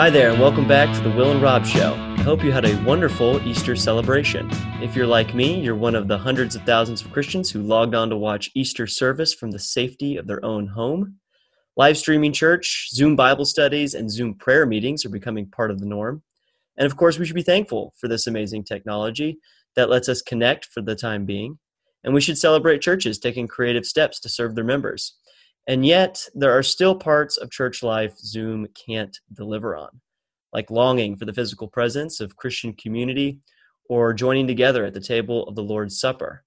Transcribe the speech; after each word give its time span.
Hi 0.00 0.08
there, 0.08 0.30
and 0.30 0.40
welcome 0.40 0.66
back 0.66 0.96
to 0.96 1.02
the 1.02 1.14
Will 1.14 1.30
and 1.30 1.42
Rob 1.42 1.66
Show. 1.66 1.92
I 1.92 2.22
hope 2.22 2.42
you 2.42 2.50
had 2.50 2.64
a 2.64 2.82
wonderful 2.84 3.46
Easter 3.46 3.76
celebration. 3.76 4.48
If 4.82 4.96
you're 4.96 5.06
like 5.06 5.34
me, 5.34 5.60
you're 5.60 5.74
one 5.74 5.94
of 5.94 6.08
the 6.08 6.16
hundreds 6.16 6.56
of 6.56 6.62
thousands 6.62 7.02
of 7.02 7.12
Christians 7.12 7.50
who 7.50 7.60
logged 7.60 7.94
on 7.94 8.08
to 8.08 8.16
watch 8.16 8.50
Easter 8.54 8.86
service 8.86 9.34
from 9.34 9.50
the 9.50 9.58
safety 9.58 10.16
of 10.16 10.26
their 10.26 10.42
own 10.42 10.68
home. 10.68 11.16
Live 11.76 11.98
streaming 11.98 12.32
church, 12.32 12.88
Zoom 12.94 13.14
Bible 13.14 13.44
studies, 13.44 13.92
and 13.92 14.10
Zoom 14.10 14.32
prayer 14.36 14.64
meetings 14.64 15.04
are 15.04 15.10
becoming 15.10 15.50
part 15.50 15.70
of 15.70 15.80
the 15.80 15.86
norm. 15.86 16.22
And 16.78 16.86
of 16.86 16.96
course, 16.96 17.18
we 17.18 17.26
should 17.26 17.36
be 17.36 17.42
thankful 17.42 17.92
for 18.00 18.08
this 18.08 18.26
amazing 18.26 18.64
technology 18.64 19.38
that 19.76 19.90
lets 19.90 20.08
us 20.08 20.22
connect 20.22 20.64
for 20.64 20.80
the 20.80 20.96
time 20.96 21.26
being. 21.26 21.58
And 22.04 22.14
we 22.14 22.22
should 22.22 22.38
celebrate 22.38 22.80
churches 22.80 23.18
taking 23.18 23.46
creative 23.46 23.84
steps 23.84 24.18
to 24.20 24.30
serve 24.30 24.54
their 24.54 24.64
members. 24.64 25.18
And 25.70 25.86
yet, 25.86 26.26
there 26.34 26.50
are 26.50 26.64
still 26.64 26.96
parts 26.96 27.36
of 27.36 27.52
church 27.52 27.84
life 27.84 28.18
Zoom 28.18 28.66
can't 28.74 29.16
deliver 29.32 29.76
on, 29.76 30.00
like 30.52 30.68
longing 30.68 31.14
for 31.14 31.26
the 31.26 31.32
physical 31.32 31.68
presence 31.68 32.18
of 32.18 32.34
Christian 32.34 32.72
community 32.72 33.38
or 33.88 34.12
joining 34.12 34.48
together 34.48 34.84
at 34.84 34.94
the 34.94 35.00
table 35.00 35.44
of 35.44 35.54
the 35.54 35.62
Lord's 35.62 36.00
Supper. 36.00 36.42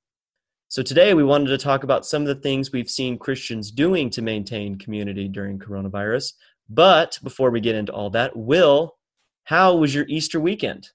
So, 0.67 0.83
today 0.83 1.13
we 1.13 1.23
wanted 1.23 1.47
to 1.51 1.57
talk 1.57 1.85
about 1.85 2.05
some 2.05 2.23
of 2.23 2.27
the 2.27 2.41
things 2.41 2.73
we've 2.73 2.89
seen 2.89 3.17
Christians 3.17 3.71
doing 3.71 4.09
to 4.09 4.21
maintain 4.21 4.77
community 4.77 5.29
during 5.29 5.57
coronavirus. 5.57 6.33
But 6.67 7.17
before 7.23 7.49
we 7.49 7.61
get 7.61 7.75
into 7.75 7.93
all 7.93 8.09
that, 8.09 8.35
Will, 8.35 8.97
how 9.45 9.77
was 9.77 9.95
your 9.95 10.05
Easter 10.09 10.41
weekend? 10.41 10.89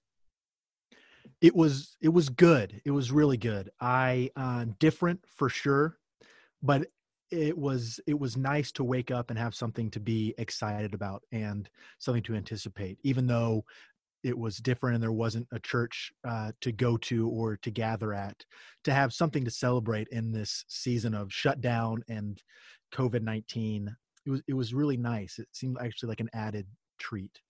It 1.40 1.56
was 1.56 1.96
it 2.02 2.10
was 2.10 2.28
good. 2.28 2.82
It 2.84 2.90
was 2.90 3.10
really 3.10 3.38
good. 3.38 3.70
I 3.80 4.32
uh, 4.36 4.66
different 4.78 5.24
for 5.34 5.48
sure, 5.48 5.96
but 6.62 6.88
it 7.30 7.56
was 7.56 8.00
it 8.06 8.18
was 8.18 8.36
nice 8.36 8.72
to 8.72 8.84
wake 8.84 9.10
up 9.10 9.30
and 9.30 9.38
have 9.38 9.54
something 9.54 9.90
to 9.90 10.00
be 10.00 10.34
excited 10.38 10.94
about 10.94 11.22
and 11.32 11.68
something 11.98 12.22
to 12.22 12.34
anticipate 12.34 12.98
even 13.02 13.26
though 13.26 13.64
it 14.24 14.36
was 14.36 14.56
different 14.58 14.94
and 14.94 15.02
there 15.02 15.12
wasn't 15.12 15.46
a 15.52 15.60
church 15.60 16.12
uh, 16.26 16.50
to 16.60 16.72
go 16.72 16.96
to 16.96 17.28
or 17.28 17.56
to 17.58 17.70
gather 17.70 18.12
at 18.12 18.44
to 18.82 18.92
have 18.92 19.12
something 19.12 19.44
to 19.44 19.50
celebrate 19.50 20.08
in 20.08 20.32
this 20.32 20.64
season 20.68 21.14
of 21.14 21.32
shutdown 21.32 22.02
and 22.08 22.42
covid-19 22.92 23.88
it 24.28 24.30
was 24.30 24.42
it 24.48 24.54
was 24.54 24.74
really 24.74 24.96
nice. 24.96 25.38
It 25.38 25.48
seemed 25.52 25.78
actually 25.80 26.10
like 26.10 26.20
an 26.20 26.30
added 26.34 26.66
treat. 26.98 27.40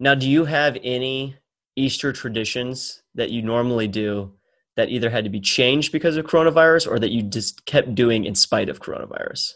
Now 0.00 0.14
do 0.14 0.28
you 0.28 0.44
have 0.44 0.78
any 0.82 1.36
easter 1.76 2.12
traditions 2.12 3.02
that 3.14 3.30
you 3.30 3.42
normally 3.42 3.88
do 3.88 4.32
that 4.76 4.88
either 4.88 5.10
had 5.10 5.24
to 5.24 5.30
be 5.30 5.40
changed 5.40 5.92
because 5.92 6.16
of 6.16 6.26
coronavirus 6.26 6.90
or 6.90 6.98
that 6.98 7.10
you 7.10 7.22
just 7.22 7.64
kept 7.66 7.94
doing 7.94 8.24
in 8.24 8.34
spite 8.34 8.68
of 8.68 8.80
coronavirus? 8.80 9.52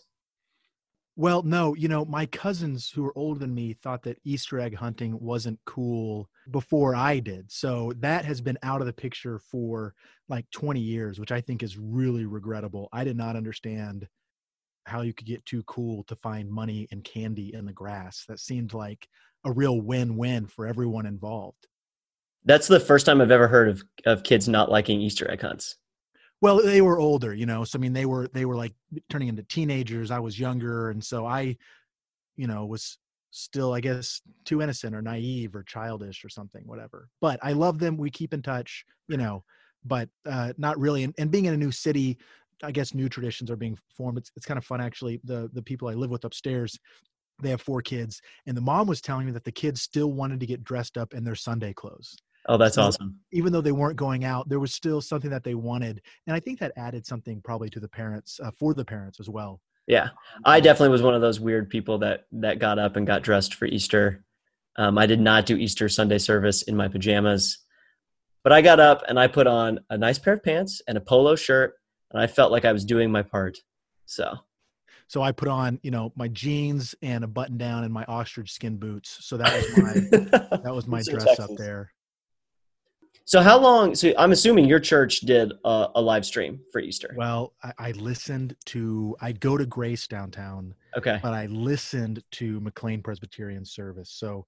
Well, 1.18 1.42
no, 1.42 1.74
you 1.74 1.88
know, 1.88 2.04
my 2.04 2.26
cousins 2.26 2.90
who 2.90 3.02
are 3.06 3.16
older 3.16 3.40
than 3.40 3.54
me 3.54 3.72
thought 3.72 4.02
that 4.02 4.20
Easter 4.24 4.60
egg 4.60 4.74
hunting 4.74 5.18
wasn't 5.18 5.58
cool 5.64 6.28
before 6.50 6.94
I 6.94 7.20
did. 7.20 7.50
So 7.50 7.94
that 8.00 8.26
has 8.26 8.42
been 8.42 8.58
out 8.62 8.82
of 8.82 8.86
the 8.86 8.92
picture 8.92 9.38
for 9.38 9.94
like 10.28 10.44
20 10.50 10.78
years, 10.78 11.18
which 11.18 11.32
I 11.32 11.40
think 11.40 11.62
is 11.62 11.78
really 11.78 12.26
regrettable. 12.26 12.90
I 12.92 13.02
did 13.02 13.16
not 13.16 13.34
understand 13.34 14.06
how 14.84 15.00
you 15.00 15.14
could 15.14 15.26
get 15.26 15.44
too 15.46 15.62
cool 15.62 16.04
to 16.04 16.16
find 16.16 16.50
money 16.50 16.86
and 16.92 17.02
candy 17.02 17.54
in 17.54 17.64
the 17.64 17.72
grass. 17.72 18.24
That 18.28 18.38
seemed 18.38 18.74
like 18.74 19.08
a 19.44 19.52
real 19.52 19.80
win 19.80 20.18
win 20.18 20.46
for 20.46 20.66
everyone 20.66 21.06
involved. 21.06 21.66
That's 22.46 22.68
the 22.68 22.80
first 22.80 23.04
time 23.04 23.20
I've 23.20 23.30
ever 23.30 23.48
heard 23.48 23.68
of 23.68 23.82
of 24.06 24.22
kids 24.22 24.48
not 24.48 24.70
liking 24.70 25.00
Easter 25.00 25.30
egg 25.30 25.42
hunts. 25.42 25.76
Well, 26.40 26.62
they 26.62 26.80
were 26.80 26.98
older, 26.98 27.34
you 27.34 27.46
know. 27.46 27.64
So 27.64 27.78
I 27.78 27.80
mean, 27.80 27.92
they 27.92 28.06
were 28.06 28.28
they 28.28 28.44
were 28.44 28.56
like 28.56 28.74
turning 29.10 29.28
into 29.28 29.42
teenagers. 29.42 30.10
I 30.10 30.20
was 30.20 30.38
younger, 30.38 30.90
and 30.90 31.02
so 31.02 31.26
I, 31.26 31.56
you 32.36 32.46
know, 32.46 32.64
was 32.66 32.98
still, 33.30 33.74
I 33.74 33.80
guess, 33.80 34.22
too 34.44 34.62
innocent 34.62 34.94
or 34.94 35.02
naive 35.02 35.54
or 35.54 35.62
childish 35.62 36.24
or 36.24 36.28
something, 36.28 36.62
whatever. 36.64 37.08
But 37.20 37.40
I 37.42 37.52
love 37.52 37.78
them. 37.78 37.96
We 37.96 38.10
keep 38.10 38.32
in 38.32 38.42
touch, 38.42 38.84
you 39.08 39.16
know, 39.16 39.44
but 39.84 40.08
uh, 40.24 40.52
not 40.56 40.78
really. 40.78 41.04
And, 41.04 41.14
and 41.18 41.30
being 41.30 41.46
in 41.46 41.54
a 41.54 41.58
new 41.58 41.72
city, 41.72 42.16
I 42.62 42.70
guess 42.70 42.94
new 42.94 43.08
traditions 43.08 43.50
are 43.50 43.56
being 43.56 43.78
formed. 43.96 44.18
It's 44.18 44.30
it's 44.36 44.46
kind 44.46 44.58
of 44.58 44.64
fun 44.64 44.80
actually. 44.80 45.20
The 45.24 45.50
the 45.52 45.62
people 45.62 45.88
I 45.88 45.94
live 45.94 46.10
with 46.10 46.24
upstairs, 46.24 46.78
they 47.42 47.50
have 47.50 47.60
four 47.60 47.82
kids, 47.82 48.20
and 48.46 48.56
the 48.56 48.62
mom 48.62 48.86
was 48.86 49.00
telling 49.00 49.26
me 49.26 49.32
that 49.32 49.44
the 49.44 49.52
kids 49.52 49.82
still 49.82 50.12
wanted 50.12 50.40
to 50.40 50.46
get 50.46 50.64
dressed 50.64 50.96
up 50.96 51.14
in 51.14 51.24
their 51.24 51.34
Sunday 51.34 51.72
clothes. 51.72 52.16
Oh, 52.48 52.56
that's 52.56 52.76
so 52.76 52.82
awesome. 52.82 53.18
Even 53.32 53.52
though 53.52 53.60
they 53.60 53.72
weren't 53.72 53.96
going 53.96 54.24
out, 54.24 54.48
there 54.48 54.60
was 54.60 54.72
still 54.72 55.00
something 55.00 55.30
that 55.30 55.44
they 55.44 55.54
wanted. 55.54 56.00
And 56.26 56.36
I 56.36 56.40
think 56.40 56.58
that 56.60 56.72
added 56.76 57.06
something 57.06 57.40
probably 57.42 57.68
to 57.70 57.80
the 57.80 57.88
parents, 57.88 58.38
uh, 58.42 58.50
for 58.56 58.74
the 58.74 58.84
parents 58.84 59.18
as 59.20 59.28
well. 59.28 59.60
Yeah. 59.86 60.10
I 60.44 60.60
definitely 60.60 60.90
was 60.90 61.02
one 61.02 61.14
of 61.14 61.20
those 61.20 61.40
weird 61.40 61.70
people 61.70 61.98
that, 61.98 62.26
that 62.32 62.58
got 62.58 62.78
up 62.78 62.96
and 62.96 63.06
got 63.06 63.22
dressed 63.22 63.54
for 63.54 63.66
Easter. 63.66 64.24
Um, 64.76 64.98
I 64.98 65.06
did 65.06 65.20
not 65.20 65.46
do 65.46 65.56
Easter 65.56 65.88
Sunday 65.88 66.18
service 66.18 66.62
in 66.62 66.76
my 66.76 66.88
pajamas, 66.88 67.58
but 68.44 68.52
I 68.52 68.62
got 68.62 68.78
up 68.78 69.02
and 69.08 69.18
I 69.18 69.26
put 69.26 69.46
on 69.46 69.80
a 69.90 69.96
nice 69.96 70.18
pair 70.18 70.34
of 70.34 70.42
pants 70.42 70.82
and 70.86 70.98
a 70.98 71.00
polo 71.00 71.34
shirt, 71.34 71.74
and 72.12 72.20
I 72.20 72.26
felt 72.26 72.52
like 72.52 72.64
I 72.64 72.72
was 72.72 72.84
doing 72.84 73.10
my 73.10 73.22
part. 73.22 73.58
So, 74.04 74.34
so 75.08 75.22
I 75.22 75.32
put 75.32 75.48
on, 75.48 75.80
you 75.82 75.90
know, 75.90 76.12
my 76.14 76.28
jeans 76.28 76.94
and 77.00 77.24
a 77.24 77.26
button 77.26 77.56
down 77.56 77.84
and 77.84 77.92
my 77.92 78.04
ostrich 78.04 78.52
skin 78.52 78.76
boots. 78.76 79.18
So 79.20 79.36
that 79.36 79.52
was 79.52 79.78
my 79.78 79.92
that 80.62 80.74
was 80.74 80.86
my 80.86 81.02
dress 81.02 81.40
up 81.40 81.50
there. 81.56 81.92
So 83.26 83.40
how 83.40 83.58
long? 83.58 83.96
So 83.96 84.12
I'm 84.16 84.30
assuming 84.30 84.66
your 84.66 84.78
church 84.78 85.20
did 85.20 85.52
a, 85.64 85.88
a 85.96 86.00
live 86.00 86.24
stream 86.24 86.60
for 86.70 86.80
Easter. 86.80 87.12
Well, 87.16 87.54
I, 87.60 87.72
I, 87.78 87.90
listened 87.90 88.54
to. 88.66 89.16
I'd 89.20 89.40
go 89.40 89.56
to 89.56 89.66
Grace 89.66 90.06
downtown. 90.06 90.72
Okay. 90.96 91.18
But 91.20 91.34
I 91.34 91.46
listened 91.46 92.22
to 92.32 92.60
McLean 92.60 93.02
Presbyterian 93.02 93.64
service, 93.64 94.10
so 94.10 94.46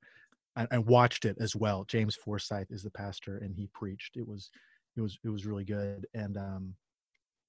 I, 0.55 0.69
I, 0.71 0.79
watched 0.79 1.25
it 1.25 1.37
as 1.41 1.57
well. 1.57 1.85
James 1.89 2.15
Forsyth 2.15 2.71
is 2.71 2.85
the 2.85 2.91
pastor, 2.91 3.39
and 3.39 3.53
he 3.53 3.69
preached. 3.75 4.17
It 4.17 4.27
was, 4.27 4.49
it 4.97 5.01
was, 5.01 5.19
it 5.25 5.29
was 5.29 5.45
really 5.45 5.65
good. 5.65 6.07
And 6.15 6.37
um, 6.37 6.75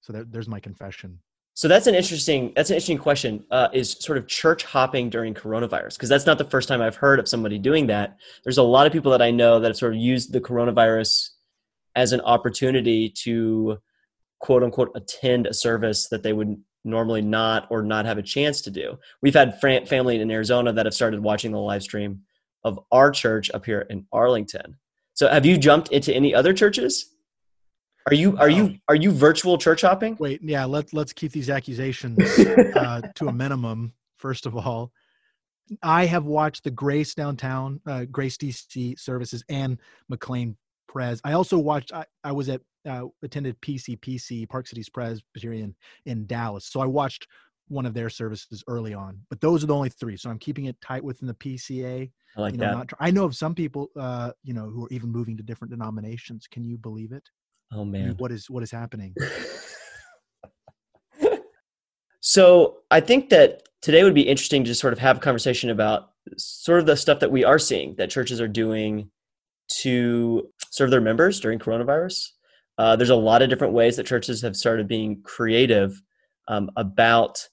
so 0.00 0.12
that, 0.12 0.32
there's 0.32 0.48
my 0.48 0.58
confession. 0.58 1.16
So 1.54 1.68
that's 1.68 1.86
an 1.86 1.94
interesting 1.94 2.52
that's 2.54 2.70
an 2.70 2.76
interesting 2.76 2.98
question. 2.98 3.44
Uh, 3.50 3.68
is 3.72 3.92
sort 4.00 4.18
of 4.18 4.26
church 4.26 4.64
hopping 4.64 5.10
during 5.10 5.34
coronavirus 5.34 5.94
because 5.94 6.08
that's 6.08 6.26
not 6.26 6.38
the 6.38 6.44
first 6.44 6.68
time 6.68 6.80
I've 6.80 6.96
heard 6.96 7.18
of 7.18 7.28
somebody 7.28 7.58
doing 7.58 7.86
that. 7.88 8.16
There's 8.44 8.58
a 8.58 8.62
lot 8.62 8.86
of 8.86 8.92
people 8.92 9.12
that 9.12 9.22
I 9.22 9.30
know 9.30 9.60
that 9.60 9.68
have 9.68 9.76
sort 9.76 9.92
of 9.92 9.98
used 9.98 10.32
the 10.32 10.40
coronavirus 10.40 11.30
as 11.96 12.12
an 12.12 12.20
opportunity 12.20 13.10
to 13.24 13.78
quote 14.38 14.62
unquote 14.62 14.92
attend 14.94 15.46
a 15.46 15.54
service 15.54 16.08
that 16.08 16.22
they 16.22 16.32
would 16.32 16.56
normally 16.84 17.20
not 17.20 17.66
or 17.70 17.82
not 17.82 18.06
have 18.06 18.18
a 18.18 18.22
chance 18.22 18.62
to 18.62 18.70
do. 18.70 18.98
We've 19.20 19.34
had 19.34 19.60
fr- 19.60 19.84
family 19.86 20.20
in 20.20 20.30
Arizona 20.30 20.72
that 20.72 20.86
have 20.86 20.94
started 20.94 21.20
watching 21.20 21.52
the 21.52 21.58
live 21.58 21.82
stream 21.82 22.22
of 22.64 22.80
our 22.90 23.10
church 23.10 23.50
up 23.52 23.66
here 23.66 23.86
in 23.90 24.06
Arlington. 24.12 24.76
So 25.14 25.28
have 25.28 25.44
you 25.44 25.58
jumped 25.58 25.92
into 25.92 26.14
any 26.14 26.34
other 26.34 26.52
churches? 26.54 27.14
Are 28.06 28.14
you 28.14 28.36
are 28.38 28.48
you 28.48 28.76
are 28.88 28.94
you 28.94 29.12
virtual 29.12 29.58
church 29.58 29.82
hopping? 29.82 30.16
Wait, 30.18 30.40
yeah. 30.42 30.64
Let's 30.64 30.92
let's 30.92 31.12
keep 31.12 31.32
these 31.32 31.50
accusations 31.50 32.18
uh, 32.74 33.02
to 33.16 33.28
a 33.28 33.32
minimum. 33.32 33.92
First 34.16 34.46
of 34.46 34.56
all, 34.56 34.90
I 35.82 36.06
have 36.06 36.24
watched 36.24 36.64
the 36.64 36.70
Grace 36.70 37.14
downtown, 37.14 37.80
uh, 37.86 38.04
Grace 38.06 38.36
DC 38.36 38.98
services, 38.98 39.44
and 39.48 39.78
McLean 40.08 40.56
Pres. 40.88 41.20
I 41.24 41.32
also 41.32 41.58
watched. 41.58 41.92
I, 41.92 42.04
I 42.24 42.32
was 42.32 42.48
at 42.48 42.62
uh, 42.88 43.04
attended 43.22 43.60
PCPC 43.60 44.48
Park 44.48 44.66
Cities 44.66 44.88
Presbyterian 44.88 45.74
in 46.06 46.26
Dallas, 46.26 46.66
so 46.66 46.80
I 46.80 46.86
watched 46.86 47.26
one 47.68 47.86
of 47.86 47.94
their 47.94 48.10
services 48.10 48.64
early 48.66 48.94
on. 48.94 49.20
But 49.28 49.40
those 49.40 49.62
are 49.62 49.66
the 49.66 49.74
only 49.74 49.90
three. 49.90 50.16
So 50.16 50.28
I'm 50.28 50.38
keeping 50.38 50.64
it 50.64 50.80
tight 50.80 51.04
within 51.04 51.28
the 51.28 51.34
PCA. 51.34 52.10
I 52.36 52.40
like 52.40 52.54
you 52.54 52.58
know, 52.58 52.66
that. 52.66 52.76
Not, 52.76 52.92
I 52.98 53.10
know 53.10 53.24
of 53.24 53.36
some 53.36 53.54
people, 53.54 53.88
uh, 53.96 54.32
you 54.42 54.54
know, 54.54 54.68
who 54.68 54.86
are 54.86 54.88
even 54.90 55.10
moving 55.10 55.36
to 55.36 55.42
different 55.42 55.70
denominations. 55.70 56.48
Can 56.50 56.64
you 56.64 56.76
believe 56.78 57.12
it? 57.12 57.28
Oh 57.72 57.84
man, 57.84 58.14
what 58.18 58.32
is 58.32 58.50
what 58.50 58.62
is 58.62 58.70
happening? 58.70 59.14
so 62.20 62.78
I 62.90 63.00
think 63.00 63.30
that 63.30 63.62
today 63.80 64.02
would 64.02 64.14
be 64.14 64.28
interesting 64.28 64.64
to 64.64 64.74
sort 64.74 64.92
of 64.92 64.98
have 64.98 65.18
a 65.18 65.20
conversation 65.20 65.70
about 65.70 66.10
sort 66.36 66.80
of 66.80 66.86
the 66.86 66.96
stuff 66.96 67.20
that 67.20 67.30
we 67.30 67.44
are 67.44 67.58
seeing 67.58 67.94
that 67.96 68.10
churches 68.10 68.40
are 68.40 68.48
doing 68.48 69.10
to 69.68 70.48
serve 70.70 70.90
their 70.90 71.00
members 71.00 71.38
during 71.38 71.58
coronavirus. 71.58 72.28
Uh, 72.76 72.96
there's 72.96 73.10
a 73.10 73.16
lot 73.16 73.42
of 73.42 73.48
different 73.50 73.72
ways 73.72 73.96
that 73.96 74.06
churches 74.06 74.42
have 74.42 74.56
started 74.56 74.88
being 74.88 75.22
creative 75.22 76.02
um, 76.48 76.70
about 76.76 77.46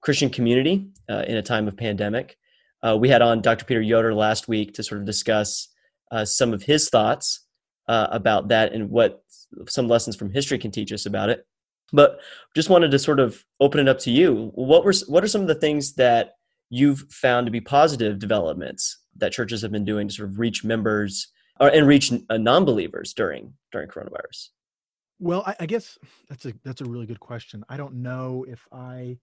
Christian 0.00 0.30
community 0.30 0.88
uh, 1.10 1.24
in 1.26 1.36
a 1.36 1.42
time 1.42 1.68
of 1.68 1.76
pandemic. 1.76 2.36
Uh, 2.82 2.96
we 2.98 3.10
had 3.10 3.20
on 3.20 3.42
Dr. 3.42 3.66
Peter 3.66 3.82
Yoder 3.82 4.14
last 4.14 4.48
week 4.48 4.72
to 4.74 4.82
sort 4.82 5.00
of 5.00 5.06
discuss 5.06 5.68
uh, 6.10 6.24
some 6.24 6.54
of 6.54 6.62
his 6.62 6.88
thoughts 6.88 7.46
uh, 7.90 8.06
about 8.12 8.46
that 8.48 8.72
and 8.72 8.88
what 8.88 9.24
some 9.66 9.88
lessons 9.88 10.14
from 10.14 10.30
history 10.30 10.58
can 10.58 10.70
teach 10.70 10.92
us 10.92 11.06
about 11.06 11.28
it. 11.28 11.44
But 11.92 12.20
just 12.54 12.70
wanted 12.70 12.92
to 12.92 13.00
sort 13.00 13.18
of 13.18 13.44
open 13.58 13.80
it 13.80 13.88
up 13.88 13.98
to 14.00 14.12
you. 14.12 14.52
What 14.54 14.84
were 14.84 14.94
what 15.08 15.24
are 15.24 15.28
some 15.28 15.40
of 15.40 15.48
the 15.48 15.56
things 15.56 15.94
that 15.94 16.34
you've 16.68 17.00
found 17.10 17.48
to 17.48 17.50
be 17.50 17.60
positive 17.60 18.20
developments 18.20 18.96
that 19.16 19.32
churches 19.32 19.60
have 19.62 19.72
been 19.72 19.84
doing 19.84 20.06
to 20.06 20.14
sort 20.14 20.28
of 20.28 20.38
reach 20.38 20.62
members 20.62 21.32
or, 21.58 21.66
and 21.66 21.88
reach 21.88 22.12
uh, 22.12 22.36
non-believers 22.36 23.12
during 23.12 23.54
during 23.72 23.88
coronavirus? 23.88 24.50
Well, 25.18 25.42
I, 25.44 25.56
I, 25.58 25.66
guess 25.66 25.98
that's 26.28 26.46
a 26.46 26.52
that's 26.64 26.82
a 26.82 26.84
really 26.84 27.06
good 27.06 27.18
question. 27.18 27.64
I 27.68 27.76
don't 27.76 27.94
know 27.94 28.46
if 28.48 28.68
I 28.70 29.18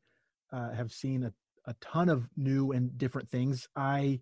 uh, 0.52 0.72
have 0.74 0.92
seen 0.92 1.24
a, 1.24 1.34
a 1.68 1.74
ton 1.80 2.10
of 2.10 2.28
new 2.36 2.74
and 2.74 2.98
different 2.98 3.30
things. 3.30 3.70
I 3.78 4.20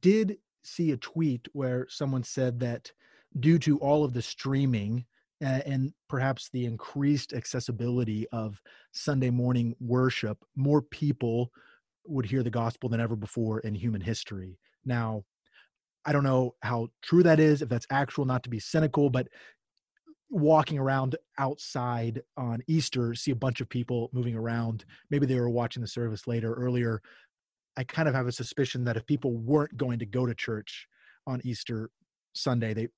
did 0.00 0.38
see 0.64 0.90
a 0.90 0.96
tweet 0.96 1.46
where 1.52 1.86
someone 1.88 2.24
said 2.24 2.58
that 2.60 2.90
due 3.38 3.58
to 3.60 3.78
all 3.78 4.04
of 4.04 4.12
the 4.12 4.22
streaming 4.22 5.04
and 5.40 5.92
perhaps 6.08 6.50
the 6.50 6.66
increased 6.66 7.32
accessibility 7.32 8.26
of 8.30 8.60
Sunday 8.92 9.30
morning 9.30 9.74
worship, 9.80 10.44
more 10.56 10.82
people 10.82 11.50
would 12.06 12.26
hear 12.26 12.42
the 12.42 12.50
gospel 12.50 12.88
than 12.88 13.00
ever 13.00 13.16
before 13.16 13.60
in 13.60 13.74
human 13.74 14.00
history. 14.00 14.58
Now, 14.84 15.24
I 16.04 16.12
don't 16.12 16.24
know 16.24 16.54
how 16.62 16.88
true 17.02 17.22
that 17.22 17.40
is, 17.40 17.62
if 17.62 17.68
that's 17.68 17.86
actual, 17.90 18.24
not 18.24 18.42
to 18.42 18.50
be 18.50 18.58
cynical, 18.58 19.10
but 19.10 19.28
walking 20.30 20.78
around 20.78 21.16
outside 21.38 22.22
on 22.36 22.62
Easter, 22.66 23.14
see 23.14 23.30
a 23.30 23.36
bunch 23.36 23.60
of 23.60 23.68
people 23.68 24.10
moving 24.12 24.34
around. 24.34 24.84
Maybe 25.10 25.26
they 25.26 25.38
were 25.38 25.50
watching 25.50 25.82
the 25.82 25.88
service 25.88 26.26
later, 26.26 26.54
earlier. 26.54 27.02
I 27.76 27.84
kind 27.84 28.08
of 28.08 28.14
have 28.14 28.26
a 28.26 28.32
suspicion 28.32 28.84
that 28.84 28.96
if 28.96 29.06
people 29.06 29.36
weren't 29.36 29.76
going 29.76 29.98
to 30.00 30.06
go 30.06 30.26
to 30.26 30.34
church 30.34 30.86
on 31.26 31.40
Easter 31.44 31.90
Sunday, 32.34 32.74
they 32.74 32.88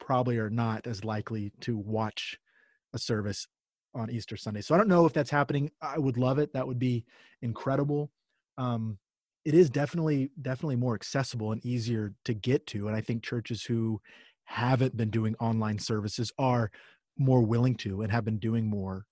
probably 0.00 0.38
are 0.38 0.50
not 0.50 0.86
as 0.86 1.04
likely 1.04 1.52
to 1.60 1.76
watch 1.76 2.38
a 2.92 2.98
service 2.98 3.46
on 3.94 4.10
Easter 4.10 4.36
Sunday. 4.36 4.60
So 4.60 4.74
I 4.74 4.78
don't 4.78 4.88
know 4.88 5.06
if 5.06 5.12
that's 5.12 5.30
happening. 5.30 5.70
I 5.80 5.98
would 5.98 6.16
love 6.16 6.38
it. 6.38 6.52
That 6.52 6.66
would 6.66 6.78
be 6.78 7.04
incredible. 7.42 8.10
Um, 8.58 8.98
it 9.44 9.54
is 9.54 9.68
definitely 9.70 10.30
definitely 10.40 10.76
more 10.76 10.94
accessible 10.94 11.52
and 11.52 11.64
easier 11.64 12.14
to 12.24 12.34
get 12.34 12.66
to, 12.68 12.88
and 12.88 12.96
I 12.96 13.00
think 13.00 13.22
churches 13.22 13.62
who 13.62 14.00
haven't 14.44 14.96
been 14.96 15.10
doing 15.10 15.34
online 15.40 15.78
services 15.78 16.32
are 16.38 16.70
more 17.18 17.42
willing 17.42 17.74
to 17.76 18.02
and 18.02 18.10
have 18.10 18.24
been 18.24 18.38
doing 18.38 18.66
more 18.66 19.06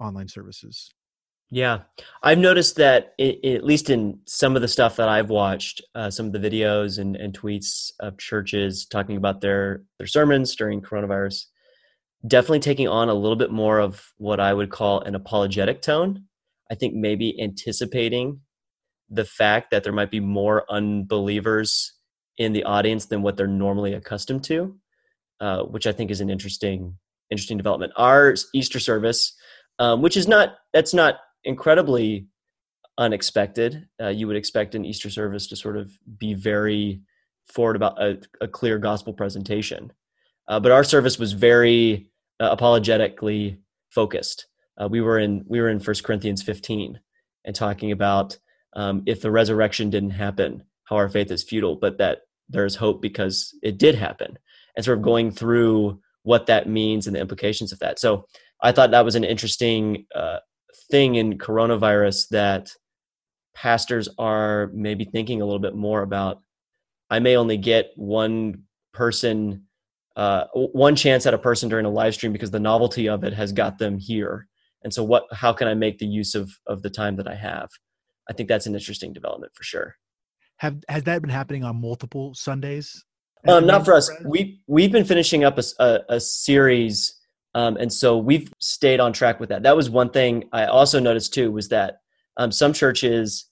online 0.00 0.28
services. 0.28 0.92
Yeah, 1.50 1.80
I've 2.22 2.38
noticed 2.38 2.76
that 2.76 3.14
it, 3.16 3.42
at 3.42 3.64
least 3.64 3.88
in 3.88 4.20
some 4.26 4.54
of 4.54 4.60
the 4.60 4.68
stuff 4.68 4.96
that 4.96 5.08
I've 5.08 5.30
watched, 5.30 5.80
uh, 5.94 6.10
some 6.10 6.26
of 6.26 6.32
the 6.32 6.38
videos 6.38 6.98
and, 6.98 7.16
and 7.16 7.38
tweets 7.38 7.90
of 8.00 8.18
churches 8.18 8.84
talking 8.84 9.16
about 9.16 9.40
their 9.40 9.82
their 9.98 10.06
sermons 10.06 10.54
during 10.54 10.82
coronavirus, 10.82 11.44
definitely 12.26 12.60
taking 12.60 12.86
on 12.86 13.08
a 13.08 13.14
little 13.14 13.36
bit 13.36 13.50
more 13.50 13.78
of 13.78 14.12
what 14.18 14.40
I 14.40 14.52
would 14.52 14.70
call 14.70 15.00
an 15.00 15.14
apologetic 15.14 15.80
tone. 15.80 16.24
I 16.70 16.74
think 16.74 16.94
maybe 16.94 17.40
anticipating 17.40 18.40
the 19.08 19.24
fact 19.24 19.70
that 19.70 19.84
there 19.84 19.92
might 19.92 20.10
be 20.10 20.20
more 20.20 20.70
unbelievers 20.70 21.94
in 22.36 22.52
the 22.52 22.64
audience 22.64 23.06
than 23.06 23.22
what 23.22 23.38
they're 23.38 23.46
normally 23.46 23.94
accustomed 23.94 24.44
to, 24.44 24.76
uh, 25.40 25.62
which 25.62 25.86
I 25.86 25.92
think 25.92 26.10
is 26.10 26.20
an 26.20 26.28
interesting 26.28 26.98
interesting 27.30 27.56
development. 27.56 27.92
Our 27.96 28.34
Easter 28.54 28.80
service, 28.80 29.34
um, 29.78 30.02
which 30.02 30.16
is 30.16 30.28
not 30.28 30.56
that's 30.74 30.92
not 30.92 31.16
incredibly 31.44 32.26
unexpected. 32.98 33.88
Uh, 34.00 34.08
you 34.08 34.26
would 34.26 34.36
expect 34.36 34.74
an 34.74 34.84
Easter 34.84 35.10
service 35.10 35.46
to 35.48 35.56
sort 35.56 35.76
of 35.76 35.92
be 36.18 36.34
very 36.34 37.00
forward 37.46 37.76
about 37.76 38.00
a, 38.02 38.20
a 38.40 38.48
clear 38.48 38.78
gospel 38.78 39.12
presentation, 39.12 39.92
uh, 40.48 40.60
but 40.60 40.72
our 40.72 40.84
service 40.84 41.18
was 41.18 41.32
very 41.32 42.10
uh, 42.40 42.48
apologetically 42.50 43.58
focused. 43.90 44.46
Uh, 44.80 44.88
we 44.88 45.00
were 45.00 45.18
in 45.18 45.44
we 45.48 45.60
were 45.60 45.68
in 45.68 45.80
First 45.80 46.04
Corinthians 46.04 46.42
15 46.42 47.00
and 47.44 47.54
talking 47.54 47.92
about 47.92 48.38
um, 48.76 49.02
if 49.06 49.20
the 49.22 49.30
resurrection 49.30 49.90
didn't 49.90 50.10
happen, 50.10 50.62
how 50.84 50.96
our 50.96 51.08
faith 51.08 51.30
is 51.30 51.42
futile, 51.42 51.76
but 51.76 51.98
that 51.98 52.20
there's 52.48 52.76
hope 52.76 53.00
because 53.00 53.56
it 53.62 53.78
did 53.78 53.94
happen, 53.94 54.38
and 54.76 54.84
sort 54.84 54.98
of 54.98 55.04
going 55.04 55.30
through 55.30 56.00
what 56.22 56.46
that 56.46 56.68
means 56.68 57.06
and 57.06 57.16
the 57.16 57.20
implications 57.20 57.72
of 57.72 57.78
that. 57.78 57.98
So 57.98 58.26
I 58.62 58.72
thought 58.72 58.90
that 58.90 59.04
was 59.04 59.14
an 59.14 59.24
interesting 59.24 60.06
uh, 60.14 60.38
thing 60.90 61.16
in 61.16 61.38
coronavirus 61.38 62.28
that 62.28 62.70
pastors 63.54 64.08
are 64.18 64.70
maybe 64.72 65.04
thinking 65.04 65.40
a 65.40 65.44
little 65.44 65.60
bit 65.60 65.74
more 65.74 66.02
about. 66.02 66.40
I 67.10 67.18
may 67.18 67.36
only 67.36 67.56
get 67.56 67.90
one 67.96 68.62
person, 68.92 69.64
uh, 70.16 70.44
one 70.52 70.96
chance 70.96 71.26
at 71.26 71.34
a 71.34 71.38
person 71.38 71.68
during 71.68 71.86
a 71.86 71.90
live 71.90 72.14
stream 72.14 72.32
because 72.32 72.50
the 72.50 72.60
novelty 72.60 73.08
of 73.08 73.24
it 73.24 73.32
has 73.32 73.52
got 73.52 73.78
them 73.78 73.98
here. 73.98 74.46
And 74.84 74.92
so, 74.92 75.02
what? 75.02 75.24
How 75.32 75.52
can 75.52 75.66
I 75.66 75.74
make 75.74 75.98
the 75.98 76.06
use 76.06 76.34
of 76.34 76.50
of 76.66 76.82
the 76.82 76.90
time 76.90 77.16
that 77.16 77.26
I 77.26 77.34
have? 77.34 77.68
I 78.28 78.32
think 78.32 78.48
that's 78.48 78.66
an 78.66 78.74
interesting 78.74 79.12
development 79.12 79.52
for 79.54 79.64
sure. 79.64 79.96
Have 80.58 80.82
has 80.88 81.02
that 81.04 81.20
been 81.20 81.30
happening 81.30 81.64
on 81.64 81.80
multiple 81.80 82.34
Sundays? 82.34 83.04
Um, 83.46 83.66
not 83.66 83.84
for 83.84 83.94
us. 83.94 84.10
We 84.24 84.60
we've 84.66 84.92
been 84.92 85.04
finishing 85.04 85.44
up 85.44 85.58
a, 85.58 85.64
a, 85.80 86.00
a 86.10 86.20
series, 86.20 87.17
um, 87.54 87.76
and 87.76 87.92
so 87.92 88.18
we've 88.18 88.52
stayed 88.58 89.00
on 89.00 89.12
track 89.12 89.40
with 89.40 89.48
that. 89.48 89.62
That 89.62 89.76
was 89.76 89.88
one 89.88 90.10
thing 90.10 90.44
I 90.52 90.66
also 90.66 91.00
noticed 91.00 91.34
too 91.34 91.50
was 91.50 91.68
that 91.68 92.00
um, 92.36 92.52
some 92.52 92.72
churches, 92.72 93.46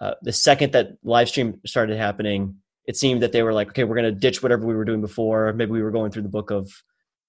uh, 0.00 0.14
the 0.22 0.32
second 0.32 0.72
that 0.72 0.92
live 1.02 1.28
stream 1.28 1.60
started 1.66 1.96
happening, 1.96 2.56
it 2.86 2.96
seemed 2.96 3.22
that 3.22 3.32
they 3.32 3.42
were 3.42 3.52
like, 3.52 3.68
okay, 3.68 3.84
we're 3.84 3.96
going 3.96 4.12
to 4.12 4.18
ditch 4.18 4.42
whatever 4.42 4.66
we 4.66 4.74
were 4.74 4.84
doing 4.84 5.00
before. 5.00 5.52
Maybe 5.52 5.72
we 5.72 5.82
were 5.82 5.90
going 5.90 6.10
through 6.10 6.22
the 6.22 6.28
book 6.28 6.50
of 6.50 6.70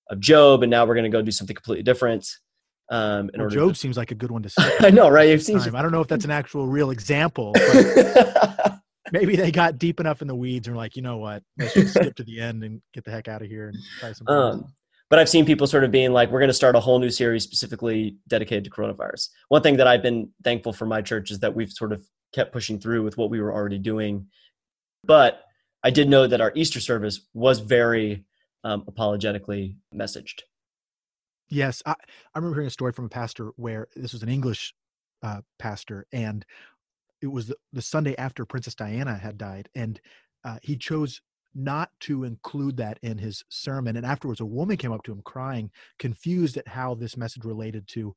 of 0.09 0.19
Job, 0.19 0.61
and 0.61 0.69
now 0.69 0.85
we're 0.85 0.95
going 0.95 1.05
to 1.05 1.09
go 1.09 1.21
do 1.21 1.31
something 1.31 1.55
completely 1.55 1.83
different. 1.83 2.27
Um, 2.89 3.29
in 3.33 3.39
well, 3.39 3.43
order 3.43 3.55
Job 3.55 3.69
to... 3.69 3.75
seems 3.75 3.95
like 3.95 4.11
a 4.11 4.15
good 4.15 4.31
one 4.31 4.43
to 4.43 4.49
say. 4.57 4.75
I 4.79 4.89
know, 4.89 5.09
right? 5.09 5.29
It 5.29 5.41
seems. 5.41 5.67
I 5.67 5.81
don't 5.81 5.91
know 5.91 6.01
if 6.01 6.07
that's 6.07 6.25
an 6.25 6.31
actual 6.31 6.67
real 6.67 6.91
example. 6.91 7.53
maybe 9.11 9.35
they 9.35 9.51
got 9.51 9.77
deep 9.77 9.99
enough 9.99 10.21
in 10.21 10.27
the 10.27 10.35
weeds 10.35 10.67
and 10.67 10.75
were 10.75 10.81
like, 10.81 10.95
you 10.95 11.01
know 11.01 11.17
what, 11.17 11.43
let's 11.57 11.73
just 11.73 11.93
skip 11.93 12.15
to 12.15 12.23
the 12.23 12.39
end 12.39 12.63
and 12.63 12.81
get 12.93 13.03
the 13.03 13.11
heck 13.11 13.27
out 13.27 13.41
of 13.41 13.47
here 13.47 13.69
and 13.69 13.77
try 13.99 14.11
some. 14.13 14.27
Um, 14.31 14.73
but 15.11 15.19
I've 15.19 15.27
seen 15.27 15.45
people 15.45 15.67
sort 15.67 15.83
of 15.83 15.91
being 15.91 16.13
like, 16.13 16.31
we're 16.31 16.39
going 16.39 16.47
to 16.47 16.53
start 16.53 16.73
a 16.77 16.79
whole 16.79 16.97
new 16.97 17.09
series 17.09 17.43
specifically 17.43 18.15
dedicated 18.29 18.63
to 18.63 18.69
coronavirus. 18.69 19.27
One 19.49 19.61
thing 19.61 19.75
that 19.75 19.85
I've 19.85 20.01
been 20.01 20.29
thankful 20.41 20.71
for 20.71 20.85
my 20.85 21.01
church 21.01 21.31
is 21.31 21.39
that 21.39 21.53
we've 21.53 21.69
sort 21.69 21.91
of 21.91 22.07
kept 22.33 22.53
pushing 22.53 22.79
through 22.79 23.03
with 23.03 23.17
what 23.17 23.29
we 23.29 23.41
were 23.41 23.53
already 23.53 23.77
doing. 23.77 24.27
But 25.03 25.41
I 25.83 25.89
did 25.89 26.07
know 26.07 26.27
that 26.27 26.39
our 26.39 26.53
Easter 26.55 26.79
service 26.79 27.27
was 27.33 27.59
very 27.59 28.23
um, 28.63 28.85
apologetically 28.87 29.75
messaged. 29.93 30.43
Yes, 31.49 31.83
I, 31.85 31.91
I 31.91 32.39
remember 32.39 32.55
hearing 32.55 32.67
a 32.67 32.71
story 32.71 32.93
from 32.93 33.05
a 33.05 33.09
pastor 33.09 33.51
where 33.57 33.89
this 33.97 34.13
was 34.13 34.23
an 34.23 34.29
English 34.29 34.73
uh, 35.23 35.41
pastor, 35.59 36.07
and 36.13 36.45
it 37.21 37.27
was 37.27 37.47
the, 37.47 37.57
the, 37.73 37.81
Sunday 37.81 38.15
after 38.17 38.45
Princess 38.45 38.75
Diana 38.75 39.17
had 39.17 39.37
died, 39.37 39.67
and 39.75 39.99
uh, 40.45 40.59
he 40.61 40.77
chose 40.77 41.21
not 41.53 41.89
to 42.01 42.23
include 42.23 42.77
that 42.77 42.99
in 43.01 43.17
his 43.17 43.43
sermon. 43.49 43.97
And 43.97 44.05
afterwards, 44.05 44.39
a 44.39 44.45
woman 44.45 44.77
came 44.77 44.91
up 44.91 45.03
to 45.03 45.11
him 45.11 45.21
crying, 45.23 45.71
confused 45.99 46.57
at 46.57 46.67
how 46.67 46.95
this 46.95 47.17
message 47.17 47.45
related 47.45 47.87
to 47.89 48.15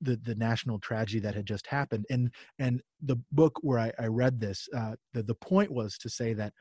the 0.00 0.16
the 0.16 0.34
national 0.34 0.78
tragedy 0.78 1.20
that 1.20 1.34
had 1.34 1.46
just 1.46 1.66
happened. 1.66 2.06
And 2.10 2.30
and 2.58 2.82
the 3.02 3.16
book 3.32 3.58
where 3.62 3.78
I, 3.78 3.92
I 3.98 4.06
read 4.06 4.40
this, 4.40 4.68
uh, 4.76 4.96
the 5.12 5.22
the 5.22 5.34
point 5.34 5.70
was 5.70 5.98
to 5.98 6.08
say 6.08 6.32
that 6.34 6.52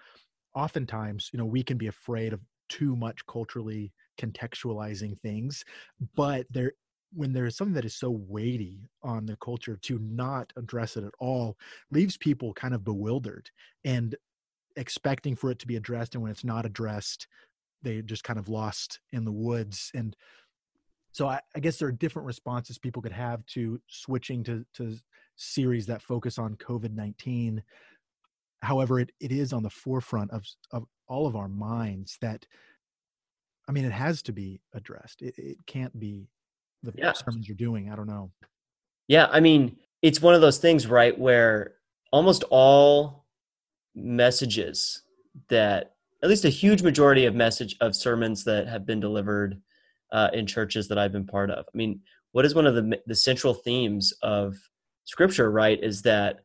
oftentimes, 0.56 1.30
you 1.32 1.40
know, 1.40 1.46
we 1.46 1.64
can 1.64 1.78
be 1.78 1.88
afraid 1.88 2.34
of 2.34 2.42
too 2.70 2.96
much 2.96 3.26
culturally 3.26 3.92
contextualizing 4.20 5.18
things 5.20 5.64
but 6.16 6.46
there 6.50 6.74
when 7.14 7.34
there's 7.34 7.58
something 7.58 7.74
that 7.74 7.86
is 7.86 7.96
so 7.96 8.12
weighty 8.28 8.88
on 9.02 9.26
the 9.26 9.36
culture 9.38 9.78
to 9.82 9.98
not 10.00 10.54
address 10.58 10.96
it 10.96 11.04
at 11.04 11.14
all 11.20 11.58
leaves 11.92 12.18
people 12.18 12.54
kind 12.54 12.74
of 12.74 12.84
bewildered 12.84 13.50
and 13.86 14.16
expecting 14.76 15.36
for 15.36 15.52
it 15.52 15.60
to 15.60 15.68
be 15.68 15.76
addressed 15.76 16.16
and 16.16 16.22
when 16.22 16.32
it's 16.32 16.44
not 16.44 16.66
addressed 16.66 17.28
they 17.82 18.02
just 18.02 18.24
kind 18.24 18.40
of 18.40 18.50
lost 18.50 19.00
in 19.12 19.26
the 19.26 19.32
woods 19.32 19.92
and 19.94 20.16
so 21.12 21.28
I, 21.28 21.40
I, 21.56 21.60
guess 21.60 21.78
there 21.78 21.88
are 21.88 21.94
different 21.94 22.28
responses 22.28 22.78
people 22.78 23.02
could 23.02 23.12
have 23.12 23.44
to 23.48 23.82
switching 23.88 24.44
to, 24.44 24.64
to 24.76 24.96
series 25.38 25.86
that 25.88 26.02
focus 26.02 26.38
on 26.38 26.56
covid-19 26.56 27.62
however 28.62 29.00
it, 29.00 29.12
it 29.20 29.32
is 29.32 29.54
on 29.54 29.64
the 29.64 29.70
forefront 29.70 30.32
of, 30.32 30.44
of 30.72 30.86
all 31.08 31.26
of 31.26 31.36
our 31.36 31.48
minds 31.48 32.18
that 32.22 32.46
I 33.70 33.72
mean, 33.72 33.86
it 33.86 33.92
has 33.92 34.24
to 34.24 34.34
be 34.34 34.62
addressed. 34.74 35.22
It, 35.22 35.36
it 35.38 35.58
can't 35.68 35.98
be 35.98 36.28
the 36.82 36.92
yeah. 36.98 37.14
sermons 37.14 37.48
you're 37.48 37.56
doing. 37.56 37.92
I 37.92 37.96
don't 37.96 38.08
know. 38.08 38.32
Yeah, 39.08 39.28
I 39.32 39.42
mean, 39.42 39.78
it's 40.02 40.24
one 40.24 40.34
of 40.34 40.42
those 40.42 40.58
things, 40.58 40.88
right, 40.88 41.18
where 41.18 41.76
almost 42.12 42.44
all 42.50 43.19
messages 44.04 45.04
that, 45.50 45.94
at 46.22 46.30
least 46.30 46.46
a 46.46 46.50
huge 46.50 46.84
majority 46.84 47.26
of 47.26 47.34
message 47.34 47.78
of 47.80 47.96
sermons 47.96 48.44
that 48.44 48.68
have 48.68 48.86
been 48.86 49.00
delivered 49.00 49.62
uh, 50.12 50.30
in 50.34 50.46
churches 50.46 50.88
that 50.88 50.98
I've 50.98 51.12
been 51.14 51.26
part 51.26 51.50
of. 51.50 51.66
I 51.66 51.78
mean, 51.78 52.02
what 52.32 52.46
is 52.46 52.56
one 52.56 52.68
of 52.68 52.76
the 52.76 53.00
the 53.06 53.16
central 53.16 53.54
themes 53.54 54.14
of 54.22 54.56
Scripture, 55.06 55.50
right? 55.52 55.82
Is 55.82 56.02
that 56.04 56.42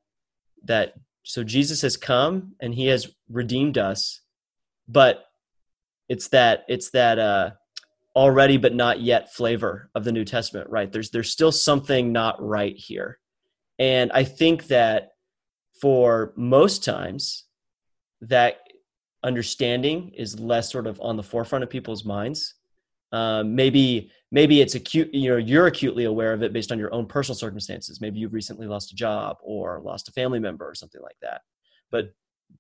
that 0.64 0.94
so 1.24 1.44
Jesus 1.44 1.82
has 1.82 1.96
come 1.96 2.54
and 2.60 2.74
He 2.74 2.86
has 2.86 3.10
redeemed 3.28 3.78
us, 3.78 4.20
but 4.88 5.26
it's 6.08 6.28
that 6.28 6.64
it's 6.68 6.90
that 6.90 7.18
uh 7.18 7.50
already 8.16 8.56
but 8.56 8.74
not 8.74 9.00
yet 9.00 9.34
flavor 9.34 9.90
of 9.94 10.04
the 10.04 10.12
New 10.12 10.24
Testament, 10.24 10.70
right? 10.70 10.90
There's 10.90 11.10
there's 11.10 11.30
still 11.30 11.52
something 11.52 12.12
not 12.12 12.42
right 12.42 12.76
here. 12.76 13.18
And 13.78 14.12
I 14.12 14.24
think 14.24 14.68
that 14.68 15.13
for 15.80 16.32
most 16.36 16.84
times 16.84 17.44
that 18.20 18.58
understanding 19.22 20.12
is 20.16 20.38
less 20.38 20.70
sort 20.70 20.86
of 20.86 21.00
on 21.00 21.16
the 21.16 21.22
forefront 21.22 21.64
of 21.64 21.70
people's 21.70 22.04
minds. 22.04 22.54
Um, 23.12 23.54
maybe 23.54 24.10
maybe 24.32 24.60
it's 24.60 24.74
acute 24.74 25.14
you 25.14 25.30
know 25.30 25.36
you're 25.36 25.66
acutely 25.66 26.04
aware 26.04 26.32
of 26.32 26.42
it 26.42 26.52
based 26.52 26.72
on 26.72 26.80
your 26.80 26.92
own 26.92 27.06
personal 27.06 27.36
circumstances 27.36 28.00
maybe 28.00 28.18
you've 28.18 28.32
recently 28.32 28.66
lost 28.66 28.90
a 28.90 28.96
job 28.96 29.36
or 29.40 29.80
lost 29.84 30.08
a 30.08 30.12
family 30.12 30.40
member 30.40 30.68
or 30.68 30.74
something 30.74 31.00
like 31.00 31.14
that 31.22 31.42
but 31.92 32.12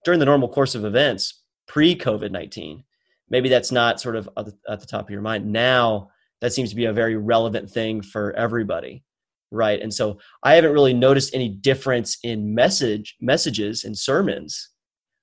during 0.04 0.20
the 0.20 0.26
normal 0.26 0.48
course 0.48 0.76
of 0.76 0.84
events 0.84 1.42
pre 1.66 1.96
COVID 1.96 2.30
19. 2.30 2.84
Maybe 3.30 3.48
that's 3.48 3.72
not 3.72 4.00
sort 4.00 4.16
of 4.16 4.28
at 4.36 4.46
the, 4.46 4.54
at 4.68 4.80
the 4.80 4.86
top 4.86 5.04
of 5.06 5.10
your 5.10 5.22
mind. 5.22 5.50
Now, 5.50 6.10
that 6.40 6.52
seems 6.52 6.70
to 6.70 6.76
be 6.76 6.84
a 6.84 6.92
very 6.92 7.16
relevant 7.16 7.70
thing 7.70 8.02
for 8.02 8.32
everybody 8.34 9.02
right? 9.54 9.80
And 9.80 9.94
so 9.94 10.18
i 10.42 10.54
haven't 10.54 10.72
really 10.72 10.94
noticed 10.94 11.34
any 11.34 11.48
difference 11.48 12.18
in 12.22 12.54
message 12.54 13.16
messages 13.20 13.84
and 13.84 13.96
sermons 13.96 14.70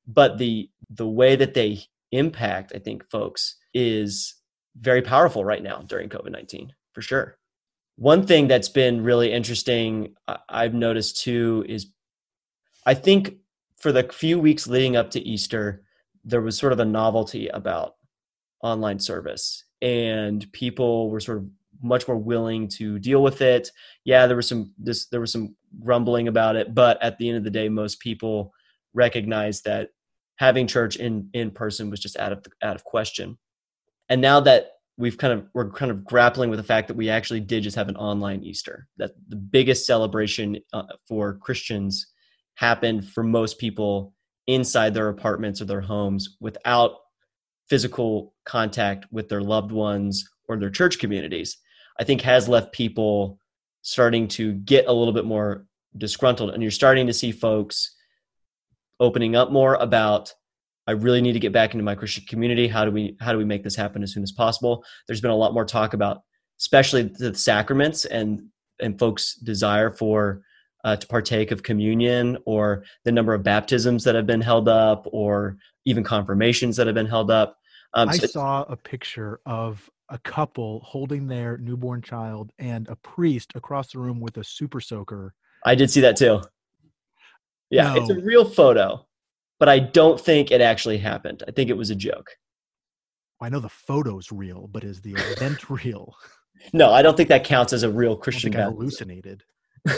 but 0.07 0.37
the 0.37 0.69
the 0.89 1.07
way 1.07 1.35
that 1.35 1.53
they 1.53 1.79
impact 2.11 2.71
i 2.75 2.79
think 2.79 3.09
folks 3.09 3.57
is 3.73 4.35
very 4.79 5.01
powerful 5.01 5.45
right 5.45 5.63
now 5.63 5.83
during 5.87 6.09
covid-19 6.09 6.69
for 6.93 7.01
sure. 7.01 7.37
One 7.97 8.25
thing 8.25 8.47
that's 8.47 8.69
been 8.69 9.03
really 9.03 9.31
interesting 9.31 10.15
i've 10.49 10.73
noticed 10.73 11.21
too 11.23 11.65
is 11.67 11.87
i 12.85 12.93
think 12.93 13.35
for 13.77 13.91
the 13.91 14.03
few 14.11 14.39
weeks 14.39 14.67
leading 14.67 14.95
up 14.95 15.11
to 15.11 15.21
easter 15.21 15.83
there 16.23 16.41
was 16.41 16.57
sort 16.57 16.73
of 16.73 16.79
a 16.79 16.85
novelty 16.85 17.47
about 17.47 17.95
online 18.63 18.99
service 18.99 19.65
and 19.81 20.51
people 20.51 21.09
were 21.09 21.19
sort 21.19 21.39
of 21.39 21.45
much 21.81 22.07
more 22.07 22.17
willing 22.17 22.67
to 22.67 22.99
deal 22.99 23.23
with 23.23 23.41
it. 23.41 23.69
Yeah, 24.03 24.27
there 24.27 24.35
was 24.35 24.47
some 24.47 24.73
this 24.77 25.07
there 25.07 25.21
was 25.21 25.31
some 25.31 25.55
grumbling 25.83 26.27
about 26.27 26.55
it, 26.55 26.73
but 26.73 27.01
at 27.01 27.17
the 27.17 27.29
end 27.29 27.37
of 27.37 27.43
the 27.43 27.49
day, 27.49 27.69
most 27.69 27.99
people 27.99 28.53
recognized 28.93 29.65
that 29.65 29.89
having 30.37 30.67
church 30.67 30.95
in 30.95 31.29
in 31.33 31.51
person 31.51 31.89
was 31.89 31.99
just 31.99 32.17
out 32.17 32.31
of 32.31 32.45
out 32.61 32.75
of 32.75 32.83
question. 32.83 33.37
And 34.09 34.21
now 34.21 34.39
that 34.41 34.71
we've 34.97 35.17
kind 35.17 35.33
of 35.33 35.47
we're 35.53 35.69
kind 35.71 35.91
of 35.91 36.05
grappling 36.05 36.49
with 36.49 36.59
the 36.59 36.63
fact 36.63 36.87
that 36.87 36.97
we 36.97 37.09
actually 37.09 37.39
did 37.39 37.63
just 37.63 37.75
have 37.75 37.89
an 37.89 37.97
online 37.97 38.43
Easter. 38.43 38.87
That 38.97 39.11
the 39.29 39.35
biggest 39.35 39.85
celebration 39.85 40.59
uh, 40.73 40.83
for 41.07 41.35
Christians 41.37 42.07
happened 42.55 43.07
for 43.09 43.23
most 43.23 43.57
people 43.57 44.13
inside 44.47 44.93
their 44.93 45.09
apartments 45.09 45.61
or 45.61 45.65
their 45.65 45.81
homes 45.81 46.37
without 46.39 46.97
physical 47.69 48.33
contact 48.45 49.05
with 49.11 49.29
their 49.29 49.41
loved 49.41 49.71
ones 49.71 50.29
or 50.47 50.57
their 50.57 50.69
church 50.69 50.99
communities, 50.99 51.57
I 51.99 52.03
think 52.03 52.21
has 52.21 52.47
left 52.47 52.73
people 52.73 53.39
starting 53.81 54.27
to 54.29 54.53
get 54.53 54.87
a 54.87 54.93
little 54.93 55.13
bit 55.13 55.25
more 55.25 55.65
disgruntled. 55.97 56.51
And 56.51 56.61
you're 56.61 56.71
starting 56.71 57.07
to 57.07 57.13
see 57.13 57.31
folks 57.31 57.95
opening 58.99 59.35
up 59.35 59.51
more 59.51 59.75
about 59.75 60.33
I 60.87 60.93
really 60.93 61.21
need 61.21 61.33
to 61.33 61.39
get 61.39 61.53
back 61.53 61.73
into 61.73 61.83
my 61.83 61.95
Christian 61.95 62.25
community. 62.27 62.67
How 62.67 62.85
do 62.85 62.91
we 62.91 63.15
how 63.19 63.31
do 63.31 63.37
we 63.37 63.45
make 63.45 63.63
this 63.63 63.75
happen 63.75 64.03
as 64.03 64.13
soon 64.13 64.23
as 64.23 64.31
possible? 64.31 64.83
There's 65.07 65.21
been 65.21 65.31
a 65.31 65.35
lot 65.35 65.53
more 65.53 65.65
talk 65.65 65.93
about 65.93 66.21
especially 66.59 67.03
the 67.03 67.33
sacraments 67.35 68.05
and 68.05 68.43
and 68.79 68.97
folks' 68.97 69.35
desire 69.35 69.91
for 69.91 70.41
uh, 70.83 70.95
to 70.95 71.07
partake 71.07 71.51
of 71.51 71.61
communion 71.61 72.37
or 72.45 72.83
the 73.05 73.11
number 73.11 73.33
of 73.33 73.43
baptisms 73.43 74.03
that 74.03 74.15
have 74.15 74.25
been 74.25 74.41
held 74.41 74.67
up 74.67 75.07
or 75.11 75.57
even 75.85 76.03
confirmations 76.03 76.75
that 76.75 76.87
have 76.87 76.95
been 76.95 77.05
held 77.05 77.29
up 77.29 77.57
um, 77.93 78.09
I 78.09 78.17
so 78.17 78.27
saw 78.27 78.63
a 78.63 78.75
picture 78.75 79.39
of 79.45 79.89
a 80.11 80.19
couple 80.19 80.81
holding 80.81 81.25
their 81.25 81.57
newborn 81.57 82.01
child 82.01 82.51
and 82.59 82.87
a 82.89 82.95
priest 82.97 83.53
across 83.55 83.91
the 83.91 83.99
room 83.99 84.19
with 84.19 84.37
a 84.37 84.43
super 84.43 84.81
soaker. 84.81 85.33
I 85.65 85.73
did 85.73 85.89
see 85.89 86.01
that 86.01 86.17
too. 86.17 86.41
Yeah, 87.69 87.93
no. 87.93 88.01
it's 88.01 88.09
a 88.09 88.19
real 88.19 88.43
photo, 88.43 89.07
but 89.57 89.69
I 89.69 89.79
don't 89.79 90.19
think 90.19 90.51
it 90.51 90.59
actually 90.59 90.97
happened. 90.97 91.43
I 91.47 91.51
think 91.51 91.69
it 91.69 91.77
was 91.77 91.89
a 91.89 91.95
joke. 91.95 92.29
I 93.41 93.47
know 93.49 93.59
the 93.59 93.69
photo's 93.69 94.31
real, 94.31 94.67
but 94.67 94.83
is 94.83 95.01
the 95.01 95.13
event 95.13 95.69
real? 95.83 96.13
No, 96.73 96.91
I 96.91 97.01
don't 97.01 97.15
think 97.15 97.29
that 97.29 97.45
counts 97.45 97.73
as 97.73 97.83
a 97.83 97.89
real 97.89 98.15
Christian. 98.17 98.55
I, 98.55 98.59
I 98.59 98.63
hallucinated. 98.63 99.43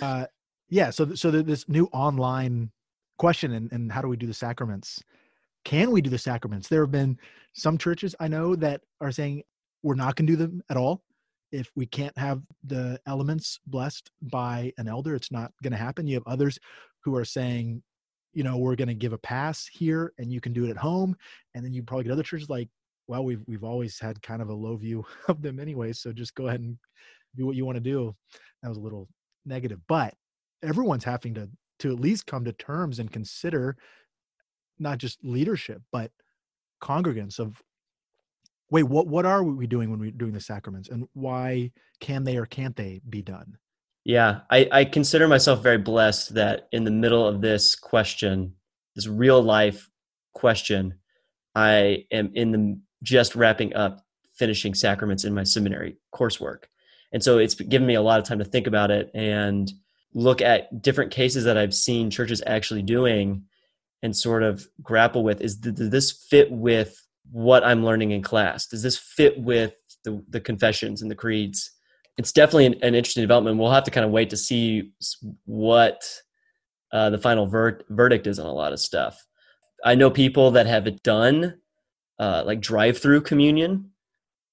uh, 0.00 0.26
yeah, 0.70 0.90
so 0.90 1.14
so 1.14 1.30
this 1.30 1.68
new 1.68 1.88
online 1.92 2.72
question 3.18 3.52
and, 3.52 3.70
and 3.72 3.92
how 3.92 4.00
do 4.00 4.08
we 4.08 4.16
do 4.16 4.26
the 4.26 4.34
sacraments 4.34 5.02
can 5.68 5.90
we 5.90 6.00
do 6.00 6.08
the 6.08 6.16
sacraments? 6.16 6.66
There 6.66 6.80
have 6.80 6.90
been 6.90 7.18
some 7.52 7.76
churches 7.76 8.14
i 8.20 8.28
know 8.28 8.56
that 8.56 8.80
are 9.02 9.12
saying 9.12 9.42
we're 9.82 9.94
not 9.94 10.16
going 10.16 10.26
to 10.26 10.32
do 10.32 10.36
them 10.36 10.62
at 10.70 10.78
all 10.78 11.02
if 11.52 11.70
we 11.76 11.84
can't 11.84 12.16
have 12.16 12.40
the 12.64 12.98
elements 13.06 13.60
blessed 13.66 14.10
by 14.22 14.72
an 14.78 14.88
elder. 14.88 15.14
It's 15.14 15.30
not 15.30 15.52
going 15.62 15.72
to 15.72 15.78
happen. 15.78 16.06
You 16.06 16.14
have 16.14 16.26
others 16.26 16.58
who 17.04 17.14
are 17.16 17.24
saying 17.24 17.82
you 18.32 18.44
know 18.44 18.56
we're 18.56 18.76
going 18.76 18.88
to 18.88 18.94
give 18.94 19.12
a 19.12 19.18
pass 19.18 19.68
here 19.70 20.14
and 20.16 20.32
you 20.32 20.40
can 20.40 20.54
do 20.54 20.64
it 20.64 20.70
at 20.70 20.78
home. 20.78 21.14
And 21.54 21.62
then 21.62 21.74
you 21.74 21.82
probably 21.82 22.04
get 22.04 22.12
other 22.14 22.22
churches 22.22 22.48
like 22.48 22.70
well 23.06 23.22
we've 23.22 23.42
we've 23.46 23.64
always 23.64 24.00
had 24.00 24.22
kind 24.22 24.40
of 24.40 24.48
a 24.48 24.54
low 24.54 24.74
view 24.76 25.04
of 25.28 25.42
them 25.42 25.60
anyway 25.60 25.92
so 25.92 26.14
just 26.14 26.34
go 26.34 26.46
ahead 26.46 26.60
and 26.60 26.78
do 27.36 27.44
what 27.44 27.56
you 27.56 27.66
want 27.66 27.76
to 27.76 27.90
do. 27.94 28.16
That 28.62 28.70
was 28.70 28.78
a 28.78 28.86
little 28.86 29.06
negative 29.44 29.80
but 29.86 30.14
everyone's 30.62 31.04
having 31.04 31.34
to 31.34 31.50
to 31.80 31.92
at 31.92 32.00
least 32.00 32.26
come 32.26 32.46
to 32.46 32.52
terms 32.52 33.00
and 33.00 33.12
consider 33.12 33.76
not 34.78 34.98
just 34.98 35.18
leadership 35.24 35.82
but 35.92 36.10
congregants 36.82 37.38
of 37.38 37.62
wait 38.70 38.84
what 38.84 39.06
what 39.06 39.26
are 39.26 39.42
we 39.42 39.66
doing 39.66 39.90
when 39.90 39.98
we're 39.98 40.10
doing 40.10 40.32
the 40.32 40.40
sacraments? 40.40 40.88
And 40.88 41.08
why 41.14 41.72
can 42.00 42.24
they 42.24 42.36
or 42.36 42.46
can't 42.46 42.76
they 42.76 43.00
be 43.08 43.22
done? 43.22 43.56
Yeah 44.04 44.40
I, 44.50 44.68
I 44.70 44.84
consider 44.84 45.28
myself 45.28 45.62
very 45.62 45.78
blessed 45.78 46.34
that 46.34 46.68
in 46.72 46.84
the 46.84 46.90
middle 46.90 47.26
of 47.26 47.40
this 47.40 47.74
question 47.74 48.54
this 48.94 49.06
real 49.06 49.42
life 49.42 49.90
question 50.34 50.94
i 51.54 52.04
am 52.12 52.30
in 52.34 52.52
the 52.52 52.80
just 53.02 53.34
wrapping 53.34 53.74
up 53.74 54.04
finishing 54.38 54.72
sacraments 54.72 55.24
in 55.24 55.34
my 55.34 55.42
seminary 55.42 55.96
coursework. 56.14 56.64
And 57.12 57.22
so 57.22 57.38
it's 57.38 57.54
given 57.54 57.86
me 57.86 57.94
a 57.94 58.02
lot 58.02 58.20
of 58.20 58.24
time 58.24 58.38
to 58.38 58.44
think 58.44 58.66
about 58.66 58.90
it 58.90 59.10
and 59.14 59.70
look 60.14 60.40
at 60.40 60.82
different 60.82 61.10
cases 61.10 61.44
that 61.44 61.58
I've 61.58 61.74
seen 61.74 62.10
churches 62.10 62.42
actually 62.46 62.82
doing 62.82 63.44
and 64.02 64.16
sort 64.16 64.42
of 64.42 64.66
grapple 64.82 65.24
with 65.24 65.40
is 65.40 65.56
does 65.56 65.90
this 65.90 66.12
fit 66.30 66.50
with 66.50 67.04
what 67.30 67.64
I'm 67.64 67.84
learning 67.84 68.12
in 68.12 68.22
class? 68.22 68.66
Does 68.66 68.82
this 68.82 68.96
fit 68.96 69.40
with 69.40 69.74
the, 70.04 70.22
the 70.28 70.40
confessions 70.40 71.02
and 71.02 71.10
the 71.10 71.14
creeds? 71.14 71.70
It's 72.16 72.32
definitely 72.32 72.66
an, 72.66 72.74
an, 72.82 72.94
interesting 72.94 73.22
development. 73.22 73.58
We'll 73.58 73.70
have 73.70 73.84
to 73.84 73.90
kind 73.90 74.04
of 74.04 74.10
wait 74.10 74.30
to 74.30 74.36
see 74.36 74.92
what 75.44 76.02
uh, 76.92 77.10
the 77.10 77.18
final 77.18 77.46
ver- 77.46 77.80
verdict 77.90 78.26
is 78.26 78.38
on 78.38 78.46
a 78.46 78.52
lot 78.52 78.72
of 78.72 78.80
stuff. 78.80 79.24
I 79.84 79.94
know 79.94 80.10
people 80.10 80.50
that 80.52 80.66
have 80.66 81.02
done 81.02 81.58
uh, 82.18 82.42
like 82.44 82.60
drive-through 82.60 83.20
communion 83.20 83.90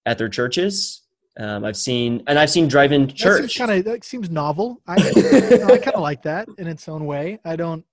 at 0.05 0.19
their 0.19 0.29
churches 0.29 1.05
um, 1.37 1.65
I've 1.65 1.75
seen, 1.75 2.23
and 2.27 2.39
I've 2.39 2.49
seen 2.49 2.67
drive-in 2.67 3.09
church. 3.09 3.57
Kind 3.57 3.71
of 3.71 3.83
that 3.85 4.03
seems 4.03 4.29
novel. 4.29 4.81
I, 4.87 4.95
you 5.15 5.57
know, 5.57 5.67
I 5.67 5.77
kind 5.77 5.95
of 5.95 6.01
like 6.01 6.23
that 6.23 6.47
in 6.57 6.67
its 6.67 6.87
own 6.87 7.05
way. 7.05 7.39
I 7.43 7.55
don't, 7.55 7.83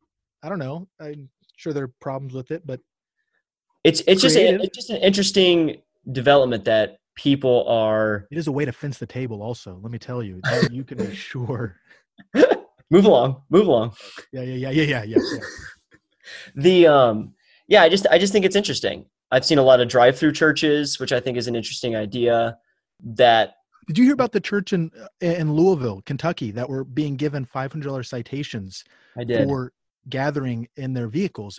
I 0.42 0.48
don't 0.48 0.60
know. 0.60 0.86
I'm 1.00 1.28
sure 1.62 1.72
there 1.72 1.84
are 1.84 1.94
problems 2.00 2.34
with 2.34 2.50
it, 2.50 2.66
but 2.66 2.80
it's 3.84 4.02
it's 4.06 4.20
just 4.20 4.36
a, 4.36 4.60
it's 4.62 4.76
just 4.76 4.90
an 4.90 4.96
interesting 4.98 5.80
development 6.10 6.64
that 6.64 6.98
people 7.14 7.66
are. 7.68 8.26
It 8.30 8.38
is 8.38 8.46
a 8.46 8.52
way 8.52 8.64
to 8.64 8.72
fence 8.72 8.98
the 8.98 9.06
table. 9.06 9.42
Also, 9.42 9.78
let 9.82 9.90
me 9.90 9.98
tell 9.98 10.22
you, 10.22 10.40
you 10.70 10.84
can 10.84 10.98
be 10.98 11.14
sure. 11.14 11.76
move 12.90 13.04
along, 13.04 13.42
move 13.50 13.66
along. 13.66 13.94
Yeah, 14.32 14.42
yeah, 14.42 14.68
yeah, 14.68 14.70
yeah, 14.70 14.82
yeah, 14.82 15.02
yeah. 15.04 15.16
yeah. 15.16 15.98
the 16.56 16.86
um, 16.86 17.34
yeah, 17.68 17.82
I 17.82 17.88
just 17.88 18.06
I 18.10 18.18
just 18.18 18.32
think 18.32 18.44
it's 18.44 18.56
interesting. 18.56 19.06
I've 19.30 19.44
seen 19.44 19.58
a 19.58 19.62
lot 19.62 19.80
of 19.80 19.88
drive-through 19.88 20.32
churches, 20.32 21.00
which 21.00 21.10
I 21.10 21.18
think 21.18 21.38
is 21.38 21.46
an 21.46 21.56
interesting 21.56 21.96
idea 21.96 22.58
that 23.04 23.54
did 23.86 23.98
you 23.98 24.04
hear 24.04 24.14
about 24.14 24.32
the 24.32 24.40
church 24.40 24.72
in 24.72 24.90
in 25.20 25.52
Louisville, 25.52 26.02
Kentucky, 26.06 26.50
that 26.52 26.68
were 26.68 26.84
being 26.84 27.16
given 27.16 27.44
five 27.44 27.72
hundred 27.72 27.88
dollars 27.88 28.08
citations 28.08 28.84
I 29.18 29.24
did. 29.24 29.48
for 29.48 29.72
gathering 30.08 30.68
in 30.76 30.94
their 30.94 31.08
vehicles? 31.08 31.58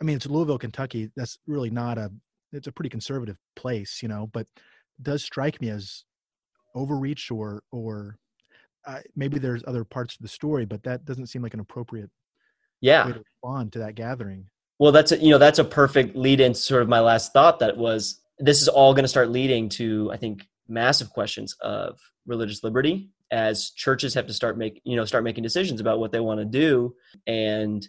I 0.00 0.04
mean, 0.04 0.16
it's 0.16 0.26
Louisville, 0.26 0.58
Kentucky. 0.58 1.10
That's 1.16 1.38
really 1.46 1.70
not 1.70 1.98
a. 1.98 2.10
It's 2.52 2.66
a 2.66 2.72
pretty 2.72 2.90
conservative 2.90 3.38
place, 3.56 4.00
you 4.02 4.08
know, 4.08 4.28
but 4.32 4.46
does 5.00 5.24
strike 5.24 5.60
me 5.60 5.70
as 5.70 6.04
overreach 6.74 7.30
or 7.30 7.62
or 7.72 8.18
uh, 8.86 8.98
maybe 9.16 9.38
there's 9.38 9.62
other 9.66 9.84
parts 9.84 10.14
of 10.14 10.22
the 10.22 10.28
story, 10.28 10.64
but 10.64 10.82
that 10.82 11.04
doesn't 11.04 11.28
seem 11.28 11.42
like 11.42 11.54
an 11.54 11.60
appropriate 11.60 12.10
yeah 12.80 13.06
way 13.06 13.12
to 13.12 13.20
respond 13.20 13.72
to 13.72 13.78
that 13.78 13.94
gathering. 13.94 14.46
Well, 14.78 14.92
that's 14.92 15.12
a, 15.12 15.18
you 15.18 15.30
know 15.30 15.38
that's 15.38 15.58
a 15.58 15.64
perfect 15.64 16.16
lead 16.16 16.40
in. 16.40 16.54
Sort 16.54 16.82
of 16.82 16.88
my 16.88 17.00
last 17.00 17.32
thought 17.32 17.58
that 17.60 17.76
was 17.76 18.20
this 18.38 18.60
is 18.60 18.68
all 18.68 18.92
going 18.92 19.04
to 19.04 19.08
start 19.08 19.30
leading 19.30 19.68
to 19.70 20.10
I 20.12 20.16
think 20.16 20.48
massive 20.68 21.10
questions 21.10 21.54
of 21.60 22.00
religious 22.26 22.64
liberty 22.64 23.10
as 23.32 23.70
churches 23.70 24.14
have 24.14 24.26
to 24.26 24.32
start 24.32 24.56
make 24.56 24.80
you 24.84 24.94
know 24.94 25.04
start 25.04 25.24
making 25.24 25.42
decisions 25.42 25.80
about 25.80 25.98
what 25.98 26.12
they 26.12 26.20
want 26.20 26.38
to 26.38 26.44
do 26.44 26.94
and 27.26 27.88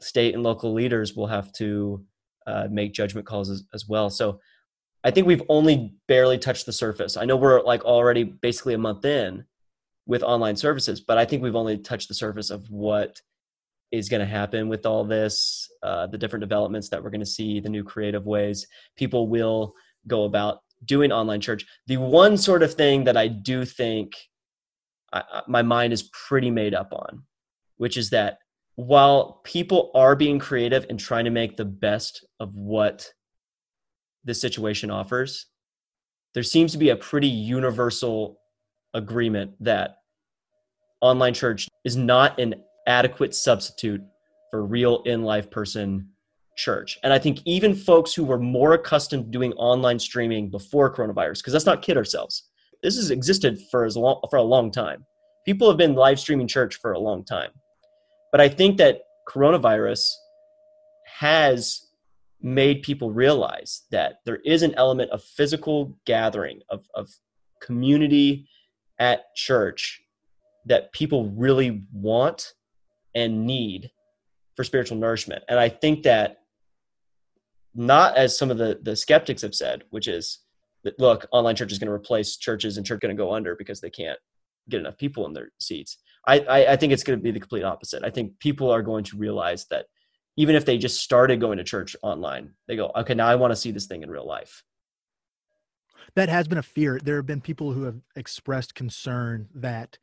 state 0.00 0.34
and 0.34 0.42
local 0.42 0.72
leaders 0.72 1.14
will 1.14 1.28
have 1.28 1.52
to 1.52 2.04
uh, 2.46 2.66
make 2.70 2.92
judgment 2.92 3.26
calls 3.26 3.48
as, 3.48 3.62
as 3.72 3.88
well. 3.88 4.10
So 4.10 4.40
i 5.04 5.10
think 5.10 5.26
we've 5.26 5.42
only 5.48 5.94
barely 6.08 6.38
touched 6.38 6.66
the 6.66 6.72
surface. 6.72 7.16
I 7.16 7.26
know 7.26 7.36
we're 7.36 7.62
like 7.62 7.84
already 7.84 8.24
basically 8.24 8.74
a 8.74 8.78
month 8.78 9.04
in 9.04 9.44
with 10.06 10.22
online 10.22 10.56
services 10.56 11.00
but 11.00 11.16
i 11.16 11.24
think 11.24 11.42
we've 11.42 11.56
only 11.56 11.78
touched 11.78 12.08
the 12.08 12.14
surface 12.14 12.50
of 12.50 12.68
what 12.70 13.22
is 13.94 14.08
going 14.08 14.20
to 14.20 14.26
happen 14.26 14.68
with 14.68 14.86
all 14.86 15.04
this 15.04 15.70
uh, 15.82 16.06
the 16.06 16.18
different 16.18 16.40
developments 16.40 16.88
that 16.88 17.02
we're 17.02 17.10
going 17.10 17.20
to 17.20 17.26
see 17.26 17.60
the 17.60 17.68
new 17.68 17.84
creative 17.84 18.26
ways. 18.26 18.66
People 18.96 19.28
will 19.28 19.74
go 20.06 20.24
about 20.24 20.58
doing 20.84 21.12
online 21.12 21.40
church. 21.40 21.64
The 21.86 21.96
one 21.96 22.36
sort 22.36 22.62
of 22.62 22.74
thing 22.74 23.04
that 23.04 23.16
I 23.16 23.28
do 23.28 23.64
think 23.64 24.12
I, 25.14 25.42
my 25.46 25.62
mind 25.62 25.92
is 25.92 26.02
pretty 26.02 26.50
made 26.50 26.74
up 26.74 26.92
on, 26.92 27.22
which 27.76 27.96
is 27.96 28.10
that 28.10 28.38
while 28.76 29.40
people 29.44 29.92
are 29.94 30.16
being 30.16 30.38
creative 30.38 30.86
and 30.90 30.98
trying 30.98 31.24
to 31.24 31.30
make 31.30 31.56
the 31.56 31.64
best 31.64 32.26
of 32.40 32.54
what 32.54 33.08
the 34.24 34.34
situation 34.34 34.90
offers, 34.90 35.46
there 36.34 36.42
seems 36.42 36.72
to 36.72 36.78
be 36.78 36.90
a 36.90 36.96
pretty 36.96 37.28
universal 37.28 38.40
agreement 38.92 39.52
that 39.60 39.98
online 41.00 41.34
church 41.34 41.68
is 41.84 41.96
not 41.96 42.40
an 42.40 42.54
adequate 42.86 43.34
substitute 43.34 44.02
for 44.50 44.64
real 44.64 45.02
in 45.02 45.22
life 45.22 45.50
person 45.50 46.08
church. 46.56 46.98
And 47.02 47.12
I 47.12 47.18
think 47.18 47.40
even 47.44 47.74
folks 47.74 48.14
who 48.14 48.24
were 48.24 48.38
more 48.38 48.74
accustomed 48.74 49.24
to 49.24 49.30
doing 49.30 49.52
online 49.54 49.98
streaming 49.98 50.50
before 50.50 50.94
coronavirus, 50.94 51.38
because 51.38 51.52
let's 51.52 51.66
not 51.66 51.82
kid 51.82 51.96
ourselves, 51.96 52.48
this 52.84 52.96
has 52.96 53.10
existed 53.10 53.58
for 53.70 53.86
as 53.86 53.96
long 53.96 54.20
for 54.28 54.36
a 54.36 54.42
long 54.42 54.70
time. 54.70 55.06
People 55.46 55.68
have 55.68 55.78
been 55.78 55.94
live 55.94 56.20
streaming 56.20 56.46
church 56.46 56.76
for 56.76 56.92
a 56.92 56.98
long 56.98 57.24
time. 57.24 57.50
But 58.30 58.42
I 58.42 58.48
think 58.48 58.76
that 58.76 59.00
coronavirus 59.26 60.04
has 61.18 61.80
made 62.42 62.82
people 62.82 63.10
realize 63.10 63.84
that 63.90 64.16
there 64.26 64.40
is 64.44 64.62
an 64.62 64.74
element 64.76 65.10
of 65.12 65.24
physical 65.24 65.96
gathering, 66.04 66.60
of, 66.68 66.84
of 66.94 67.08
community 67.62 68.48
at 68.98 69.34
church 69.34 70.02
that 70.66 70.92
people 70.92 71.30
really 71.30 71.84
want 71.90 72.52
and 73.14 73.46
need 73.46 73.90
for 74.56 74.64
spiritual 74.64 74.98
nourishment. 74.98 75.42
And 75.48 75.58
I 75.58 75.70
think 75.70 76.02
that 76.02 76.36
not 77.74 78.16
as 78.18 78.38
some 78.38 78.50
of 78.50 78.58
the, 78.58 78.78
the 78.82 78.94
skeptics 78.94 79.40
have 79.40 79.54
said, 79.54 79.84
which 79.88 80.06
is 80.06 80.43
that 80.84 80.98
look, 80.98 81.26
online 81.32 81.56
church 81.56 81.72
is 81.72 81.78
going 81.78 81.88
to 81.88 81.94
replace 81.94 82.36
churches 82.36 82.76
and 82.76 82.86
church 82.86 83.00
going 83.00 83.14
to 83.14 83.20
go 83.20 83.34
under 83.34 83.56
because 83.56 83.80
they 83.80 83.90
can't 83.90 84.18
get 84.68 84.80
enough 84.80 84.96
people 84.96 85.26
in 85.26 85.32
their 85.32 85.50
seats. 85.58 85.98
I, 86.26 86.40
I, 86.40 86.72
I 86.72 86.76
think 86.76 86.92
it's 86.92 87.02
going 87.02 87.18
to 87.18 87.22
be 87.22 87.30
the 87.30 87.40
complete 87.40 87.64
opposite. 87.64 88.02
I 88.04 88.10
think 88.10 88.38
people 88.38 88.70
are 88.70 88.82
going 88.82 89.04
to 89.04 89.16
realize 89.16 89.66
that 89.66 89.86
even 90.36 90.56
if 90.56 90.64
they 90.64 90.78
just 90.78 91.02
started 91.02 91.40
going 91.40 91.58
to 91.58 91.64
church 91.64 91.96
online, 92.02 92.52
they 92.66 92.76
go, 92.76 92.90
okay, 92.96 93.14
now 93.14 93.26
I 93.26 93.36
want 93.36 93.52
to 93.52 93.56
see 93.56 93.70
this 93.70 93.86
thing 93.86 94.02
in 94.02 94.10
real 94.10 94.26
life. 94.26 94.62
That 96.16 96.28
has 96.28 96.48
been 96.48 96.58
a 96.58 96.62
fear. 96.62 97.00
There 97.02 97.16
have 97.16 97.26
been 97.26 97.40
people 97.40 97.72
who 97.72 97.84
have 97.84 98.00
expressed 98.16 98.74
concern 98.74 99.48
that 99.54 99.98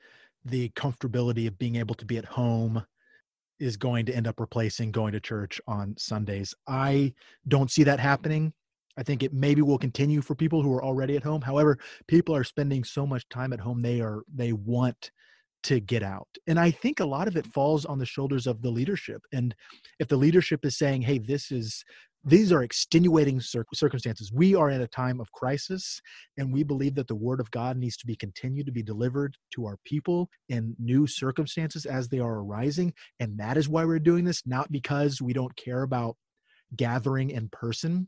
the 0.45 0.69
comfortability 0.69 1.47
of 1.47 1.59
being 1.59 1.75
able 1.75 1.95
to 1.95 2.05
be 2.05 2.17
at 2.17 2.25
home 2.25 2.85
is 3.59 3.77
going 3.77 4.05
to 4.07 4.13
end 4.13 4.27
up 4.27 4.39
replacing 4.39 4.91
going 4.91 5.13
to 5.13 5.19
church 5.19 5.61
on 5.67 5.95
Sundays. 5.97 6.55
I 6.67 7.13
don't 7.47 7.69
see 7.69 7.83
that 7.83 7.99
happening. 7.99 8.53
I 8.97 9.03
think 9.03 9.23
it 9.23 9.33
maybe 9.33 9.61
will 9.61 9.77
continue 9.77 10.21
for 10.21 10.35
people 10.35 10.61
who 10.61 10.73
are 10.73 10.83
already 10.83 11.15
at 11.15 11.23
home. 11.23 11.41
However, 11.41 11.77
people 12.07 12.35
are 12.35 12.43
spending 12.43 12.83
so 12.83 13.05
much 13.05 13.27
time 13.29 13.53
at 13.53 13.59
home 13.59 13.81
they 13.81 14.01
are 14.01 14.23
they 14.33 14.53
want 14.53 15.11
to 15.63 15.79
get 15.79 16.01
out. 16.01 16.27
And 16.47 16.59
I 16.59 16.71
think 16.71 16.99
a 16.99 17.05
lot 17.05 17.27
of 17.27 17.37
it 17.37 17.45
falls 17.45 17.85
on 17.85 17.99
the 17.99 18.05
shoulders 18.05 18.47
of 18.47 18.63
the 18.63 18.71
leadership. 18.71 19.21
And 19.31 19.53
if 19.99 20.07
the 20.07 20.17
leadership 20.17 20.65
is 20.65 20.77
saying, 20.77 21.03
"Hey, 21.03 21.19
this 21.19 21.51
is 21.51 21.83
these 22.23 22.51
are 22.51 22.63
extenuating 22.63 23.41
cir- 23.41 23.65
circumstances. 23.73 24.31
We 24.31 24.53
are 24.53 24.69
in 24.69 24.81
a 24.81 24.87
time 24.87 25.19
of 25.19 25.31
crisis, 25.31 26.01
and 26.37 26.53
we 26.53 26.63
believe 26.63 26.95
that 26.95 27.07
the 27.07 27.15
word 27.15 27.39
of 27.39 27.49
God 27.51 27.77
needs 27.77 27.97
to 27.97 28.05
be 28.05 28.15
continued 28.15 28.67
to 28.67 28.71
be 28.71 28.83
delivered 28.83 29.37
to 29.55 29.65
our 29.65 29.77
people 29.85 30.29
in 30.49 30.75
new 30.77 31.07
circumstances 31.07 31.85
as 31.85 32.09
they 32.09 32.19
are 32.19 32.39
arising. 32.39 32.93
And 33.19 33.37
that 33.39 33.57
is 33.57 33.67
why 33.67 33.85
we're 33.85 33.99
doing 33.99 34.23
this, 34.23 34.43
not 34.45 34.71
because 34.71 35.21
we 35.21 35.33
don't 35.33 35.55
care 35.55 35.81
about 35.81 36.15
gathering 36.75 37.31
in 37.31 37.49
person. 37.49 38.07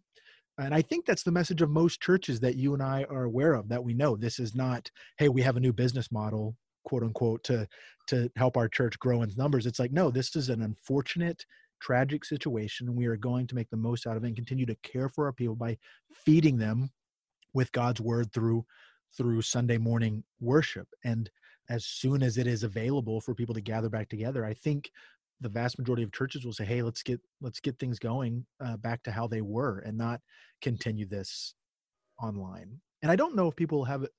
And 0.60 0.74
I 0.74 0.82
think 0.82 1.06
that's 1.06 1.24
the 1.24 1.32
message 1.32 1.62
of 1.62 1.70
most 1.70 2.02
churches 2.02 2.40
that 2.42 2.56
you 2.56 2.74
and 2.74 2.84
I 2.84 3.06
are 3.10 3.24
aware 3.24 3.54
of, 3.54 3.70
that 3.70 3.84
we 3.84 3.94
know 3.94 4.16
this 4.16 4.40
is 4.40 4.54
not, 4.54 4.90
hey, 5.18 5.30
we 5.30 5.42
have 5.42 5.58
a 5.58 5.62
new 5.62 5.74
business 5.74 6.12
model, 6.12 6.56
quote 6.84 7.04
unquote, 7.04 7.44
to 7.46 7.68
to 8.08 8.30
help 8.36 8.58
our 8.58 8.68
church 8.68 9.00
grow 9.00 9.22
in 9.22 9.32
numbers. 9.38 9.66
It's 9.66 9.80
like, 9.80 9.92
no, 9.92 10.12
this 10.12 10.36
is 10.36 10.50
an 10.50 10.62
unfortunate 10.62 11.46
tragic 11.84 12.24
situation 12.24 12.88
and 12.88 12.96
we 12.98 13.06
are 13.08 13.18
going 13.18 13.46
to 13.46 13.56
make 13.56 13.70
the 13.70 13.78
most 13.78 14.08
out 14.08 14.16
of 14.16 14.24
it 14.24 14.28
and 14.28 14.36
continue 14.38 14.66
to 14.66 14.76
care 14.84 15.10
for 15.10 15.26
our 15.26 15.34
people 15.34 15.56
by 15.56 15.78
feeding 16.26 16.58
them 16.58 16.90
with 17.54 17.72
God's 17.74 18.00
word 18.00 18.32
through 18.32 18.66
through 19.18 19.42
Sunday 19.42 19.78
morning 19.78 20.24
worship 20.40 20.88
and 21.04 21.30
as 21.70 21.86
soon 21.86 22.24
as 22.24 22.38
it 22.38 22.48
is 22.48 22.64
available 22.64 23.20
for 23.20 23.36
people 23.36 23.54
to 23.54 23.60
gather 23.60 23.90
back 23.90 24.08
together 24.08 24.46
I 24.46 24.54
think 24.54 24.92
the 25.44 25.50
vast 25.50 25.78
majority 25.78 26.04
of 26.04 26.12
churches 26.12 26.46
will 26.46 26.54
say 26.54 26.66
hey 26.66 26.82
let's 26.82 27.04
get 27.04 27.20
let's 27.42 27.60
get 27.60 27.78
things 27.78 28.00
going 28.00 28.46
uh, 28.64 28.78
back 28.78 29.04
to 29.04 29.12
how 29.12 29.28
they 29.28 29.42
were 29.42 29.80
and 29.80 29.98
not 29.98 30.20
continue 30.62 31.06
this 31.06 31.54
online 32.22 32.80
and 33.02 33.12
I 33.12 33.16
don't 33.16 33.36
know 33.36 33.48
if 33.48 33.56
people 33.56 33.84
have 33.86 34.04
it 34.04 34.12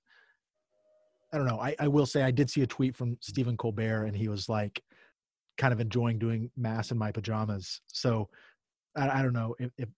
I 1.33 1.39
don't 1.39 1.47
know 1.47 1.61
I, 1.61 1.75
I 1.79 1.89
will 1.89 2.07
say 2.07 2.23
I 2.23 2.31
did 2.31 2.49
see 2.51 2.63
a 2.63 2.67
tweet 2.67 2.95
from 2.95 3.17
Stephen 3.21 3.57
Colbert 3.57 4.05
and 4.05 4.17
he 4.17 4.29
was 4.29 4.49
like 4.49 4.81
kind 5.57 5.73
of 5.73 5.81
enjoying 5.81 6.19
doing 6.19 6.51
mass 6.57 6.91
in 6.91 6.99
my 6.99 7.13
pajamas. 7.13 7.81
So 7.87 8.29
I, 8.97 9.21
I 9.21 9.23
don't 9.23 9.33
know 9.33 9.55
if, 9.59 9.71
if, 9.79 9.89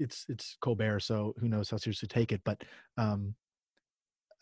it's 0.00 0.26
it's 0.28 0.56
Colbert, 0.60 1.00
so 1.00 1.34
who 1.40 1.48
knows 1.48 1.70
how 1.70 1.76
seriously 1.76 2.06
to 2.06 2.14
take 2.14 2.30
it. 2.30 2.40
But 2.44 2.62
um, 2.96 3.34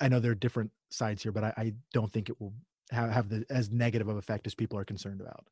I 0.01 0.09
know 0.09 0.21
there 0.21 0.33
are 0.33 0.35
different 0.35 0.71
sides 0.91 1.23
here, 1.23 1.33
but 1.33 1.45
I, 1.45 1.55
I 1.57 1.73
don't 1.95 2.13
think 2.13 2.29
it 2.29 2.39
will 2.39 2.53
have, 2.91 3.11
have 3.11 3.31
the 3.31 3.47
as 3.49 3.71
negative 3.71 4.09
of 4.09 4.19
effect 4.19 4.47
as 4.47 4.55
people 4.55 4.79
are 4.79 4.85
concerned 4.85 5.23
about. 5.23 5.47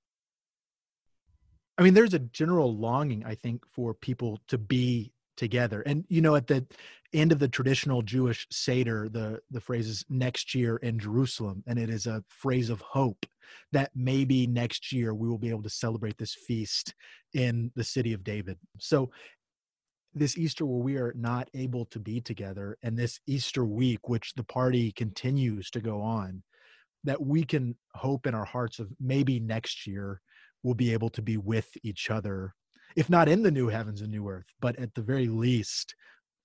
I 1.77 1.83
mean, 1.83 1.95
there's 1.95 2.15
a 2.15 2.21
general 2.21 2.77
longing, 2.77 3.25
I 3.25 3.35
think, 3.35 3.65
for 3.73 3.95
people 3.95 4.41
to 4.49 4.59
be 4.59 5.13
together. 5.37 5.83
And 5.83 6.05
you 6.09 6.21
know, 6.21 6.37
at 6.37 6.47
the 6.47 6.65
end 7.13 7.33
of 7.33 7.39
the 7.39 7.49
traditional 7.49 8.03
Jewish 8.03 8.47
Seder, 8.51 9.09
the 9.09 9.41
the 9.51 9.61
phrase 9.61 9.89
is 9.89 10.05
next 10.09 10.55
year 10.55 10.77
in 10.77 10.99
Jerusalem, 10.99 11.65
and 11.67 11.79
it 11.79 11.91
is 11.91 12.07
a 12.07 12.25
phrase 12.29 12.71
of 12.71 12.81
hope 12.81 13.27
that 13.73 13.91
maybe 13.95 14.47
next 14.47 14.93
year 14.93 15.15
we 15.15 15.29
will 15.29 15.39
be 15.39 15.51
able 15.51 15.63
to 15.63 15.71
celebrate 15.71 16.17
this 16.19 16.35
feast 16.35 16.95
in 17.35 17.71
the 17.75 17.85
city 17.85 18.13
of 18.13 18.25
David. 18.25 18.57
So 18.79 19.11
this 20.15 20.39
Easter 20.39 20.65
where 20.65 20.83
we 20.83 20.97
are 20.97 21.13
not 21.17 21.49
able 21.55 21.87
to 21.87 21.99
be 21.99 22.21
together, 22.21 22.79
and 22.83 22.97
this 22.97 23.19
Easter 23.27 23.65
week, 23.65 24.09
which 24.09 24.35
the 24.35 24.45
party 24.45 24.93
continues 24.93 25.71
to 25.71 25.81
go 25.81 26.01
on, 26.01 26.43
that 27.03 27.21
we 27.21 27.45
can 27.45 27.77
hope 27.95 28.27
in 28.27 28.35
our 28.35 28.45
hearts 28.45 28.79
of 28.79 28.89
maybe 29.01 29.41
next 29.41 29.87
year 29.87 30.21
we'll 30.64 30.74
be 30.74 30.92
able 30.92 31.11
to 31.11 31.22
be 31.22 31.37
with 31.37 31.68
each 31.85 32.11
other 32.11 32.55
if 32.96 33.11
not 33.11 33.29
in 33.29 33.42
the 33.42 33.50
new 33.50 33.68
heavens 33.68 34.00
and 34.00 34.11
new 34.11 34.29
earth, 34.29 34.46
but 34.61 34.79
at 34.79 34.94
the 34.94 35.03
very 35.03 35.27
least 35.27 35.94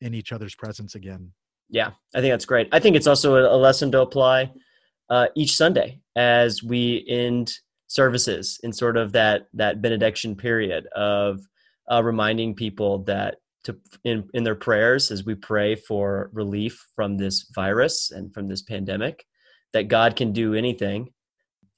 in 0.02 0.14
each 0.14 0.32
other's 0.32 0.56
presence 0.56 0.96
again. 0.96 1.32
Yeah, 1.70 1.92
I 2.16 2.22
think 2.22 2.32
that's 2.32 2.46
great. 2.46 2.70
I 2.72 2.80
think 2.80 2.96
it's 2.96 3.08
also 3.08 3.38
a 3.38 3.58
lesson 3.58 3.92
to 3.92 4.02
apply 4.02 4.52
uh, 5.10 5.28
each 5.36 5.56
Sunday 5.56 6.02
as 6.16 6.64
we 6.64 7.06
end 7.08 7.54
services 7.88 8.60
in 8.64 8.72
sort 8.74 8.98
of 8.98 9.12
that 9.14 9.48
that 9.54 9.82
benediction 9.82 10.36
period 10.36 10.88
of 10.96 11.40
uh, 11.92 12.02
reminding 12.04 12.56
people 12.56 13.04
that 13.04 13.36
to 13.64 13.78
in 14.04 14.28
in 14.34 14.44
their 14.44 14.56
prayers 14.56 15.12
as 15.12 15.26
we 15.26 15.36
pray 15.36 15.76
for 15.76 16.30
relief 16.34 16.84
from 16.96 17.18
this 17.18 17.48
virus 17.54 18.12
and 18.12 18.34
from 18.34 18.48
this 18.48 18.62
pandemic 18.62 19.26
that 19.74 19.88
God 19.88 20.16
can 20.16 20.34
do 20.34 20.54
anything 20.54 21.12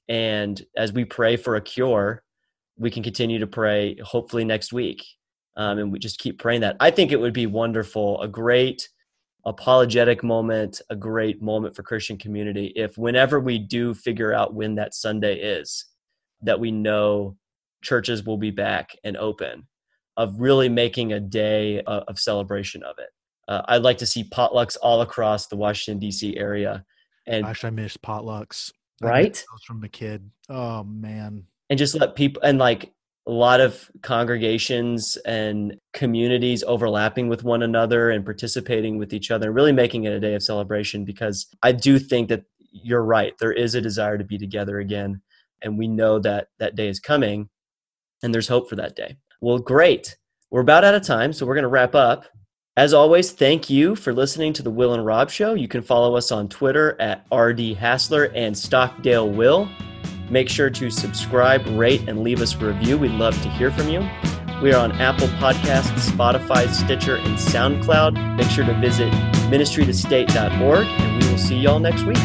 and 0.08 0.60
as 0.76 0.92
we 0.92 1.04
pray 1.04 1.36
for 1.36 1.56
a 1.56 1.60
cure 1.62 2.22
we 2.76 2.90
can 2.90 3.02
continue 3.02 3.38
to 3.38 3.46
pray 3.46 3.96
hopefully 4.02 4.44
next 4.44 4.72
week 4.72 5.04
um, 5.56 5.78
and 5.78 5.92
we 5.92 5.98
just 5.98 6.18
keep 6.18 6.38
praying 6.38 6.62
that. 6.62 6.76
I 6.80 6.90
think 6.90 7.12
it 7.12 7.20
would 7.20 7.34
be 7.34 7.46
wonderful 7.46 8.20
a 8.22 8.28
great 8.28 8.88
apologetic 9.44 10.22
moment 10.22 10.80
a 10.88 10.94
great 10.94 11.42
moment 11.42 11.74
for 11.74 11.82
christian 11.82 12.16
community 12.16 12.72
if 12.76 12.96
whenever 12.96 13.40
we 13.40 13.58
do 13.58 13.92
figure 13.92 14.32
out 14.32 14.54
when 14.54 14.76
that 14.76 14.94
sunday 14.94 15.34
is 15.34 15.86
that 16.42 16.60
we 16.60 16.70
know 16.70 17.36
churches 17.82 18.24
will 18.24 18.36
be 18.36 18.52
back 18.52 18.96
and 19.02 19.16
open 19.16 19.66
of 20.16 20.38
really 20.38 20.68
making 20.68 21.12
a 21.12 21.18
day 21.18 21.80
of 21.82 22.18
celebration 22.18 22.84
of 22.84 22.94
it. 22.98 23.08
Uh, 23.48 23.62
i'd 23.68 23.82
like 23.82 23.98
to 23.98 24.06
see 24.06 24.22
potlucks 24.22 24.76
all 24.80 25.00
across 25.00 25.48
the 25.48 25.56
washington 25.56 25.98
d.c 25.98 26.36
area 26.36 26.84
and 27.26 27.44
gosh 27.44 27.64
i 27.64 27.70
miss 27.70 27.96
potlucks. 27.96 28.72
Right? 29.00 29.44
from 29.66 29.82
a 29.82 29.88
kid. 29.88 30.30
Oh 30.48 30.84
man 30.84 31.46
and 31.72 31.78
just 31.78 31.94
let 31.94 32.14
people 32.14 32.42
and 32.42 32.58
like 32.58 32.92
a 33.26 33.30
lot 33.30 33.58
of 33.58 33.90
congregations 34.02 35.16
and 35.24 35.74
communities 35.94 36.62
overlapping 36.64 37.28
with 37.28 37.44
one 37.44 37.62
another 37.62 38.10
and 38.10 38.26
participating 38.26 38.98
with 38.98 39.14
each 39.14 39.30
other, 39.30 39.52
really 39.52 39.72
making 39.72 40.04
it 40.04 40.12
a 40.12 40.20
day 40.20 40.34
of 40.34 40.42
celebration 40.42 41.02
because 41.06 41.46
I 41.62 41.72
do 41.72 41.98
think 41.98 42.28
that 42.28 42.44
you're 42.72 43.02
right. 43.02 43.32
There 43.38 43.54
is 43.54 43.74
a 43.74 43.80
desire 43.80 44.18
to 44.18 44.24
be 44.24 44.36
together 44.36 44.80
again. 44.80 45.22
And 45.62 45.78
we 45.78 45.88
know 45.88 46.18
that 46.18 46.48
that 46.58 46.76
day 46.76 46.88
is 46.88 47.00
coming 47.00 47.48
and 48.22 48.34
there's 48.34 48.48
hope 48.48 48.68
for 48.68 48.76
that 48.76 48.94
day. 48.94 49.16
Well, 49.40 49.58
great. 49.58 50.18
We're 50.50 50.60
about 50.60 50.84
out 50.84 50.94
of 50.94 51.04
time, 51.04 51.32
so 51.32 51.46
we're 51.46 51.54
going 51.54 51.62
to 51.62 51.68
wrap 51.68 51.94
up. 51.94 52.26
As 52.76 52.92
always, 52.92 53.32
thank 53.32 53.70
you 53.70 53.96
for 53.96 54.12
listening 54.12 54.52
to 54.52 54.62
the 54.62 54.70
Will 54.70 54.92
and 54.92 55.06
Rob 55.06 55.30
Show. 55.30 55.54
You 55.54 55.68
can 55.68 55.80
follow 55.80 56.16
us 56.16 56.30
on 56.32 56.50
Twitter 56.50 57.00
at 57.00 57.24
RD 57.34 57.78
Hassler 57.78 58.24
and 58.34 58.56
Stockdale 58.56 59.30
Will. 59.30 59.70
Make 60.32 60.48
sure 60.48 60.70
to 60.70 60.90
subscribe, 60.90 61.60
rate, 61.66 62.08
and 62.08 62.22
leave 62.24 62.40
us 62.40 62.54
a 62.54 62.66
review. 62.66 62.96
We'd 62.96 63.10
love 63.10 63.40
to 63.42 63.50
hear 63.50 63.70
from 63.70 63.90
you. 63.90 64.00
We 64.62 64.72
are 64.72 64.82
on 64.82 64.92
Apple 64.92 65.28
Podcasts, 65.28 66.08
Spotify, 66.10 66.72
Stitcher, 66.72 67.16
and 67.16 67.36
SoundCloud. 67.36 68.38
Make 68.38 68.48
sure 68.48 68.64
to 68.64 68.72
visit 68.80 69.12
ministrytostate.org, 69.50 70.86
and 70.86 71.22
we 71.22 71.30
will 71.30 71.36
see 71.36 71.58
y'all 71.58 71.80
next 71.80 72.04
week. 72.04 72.16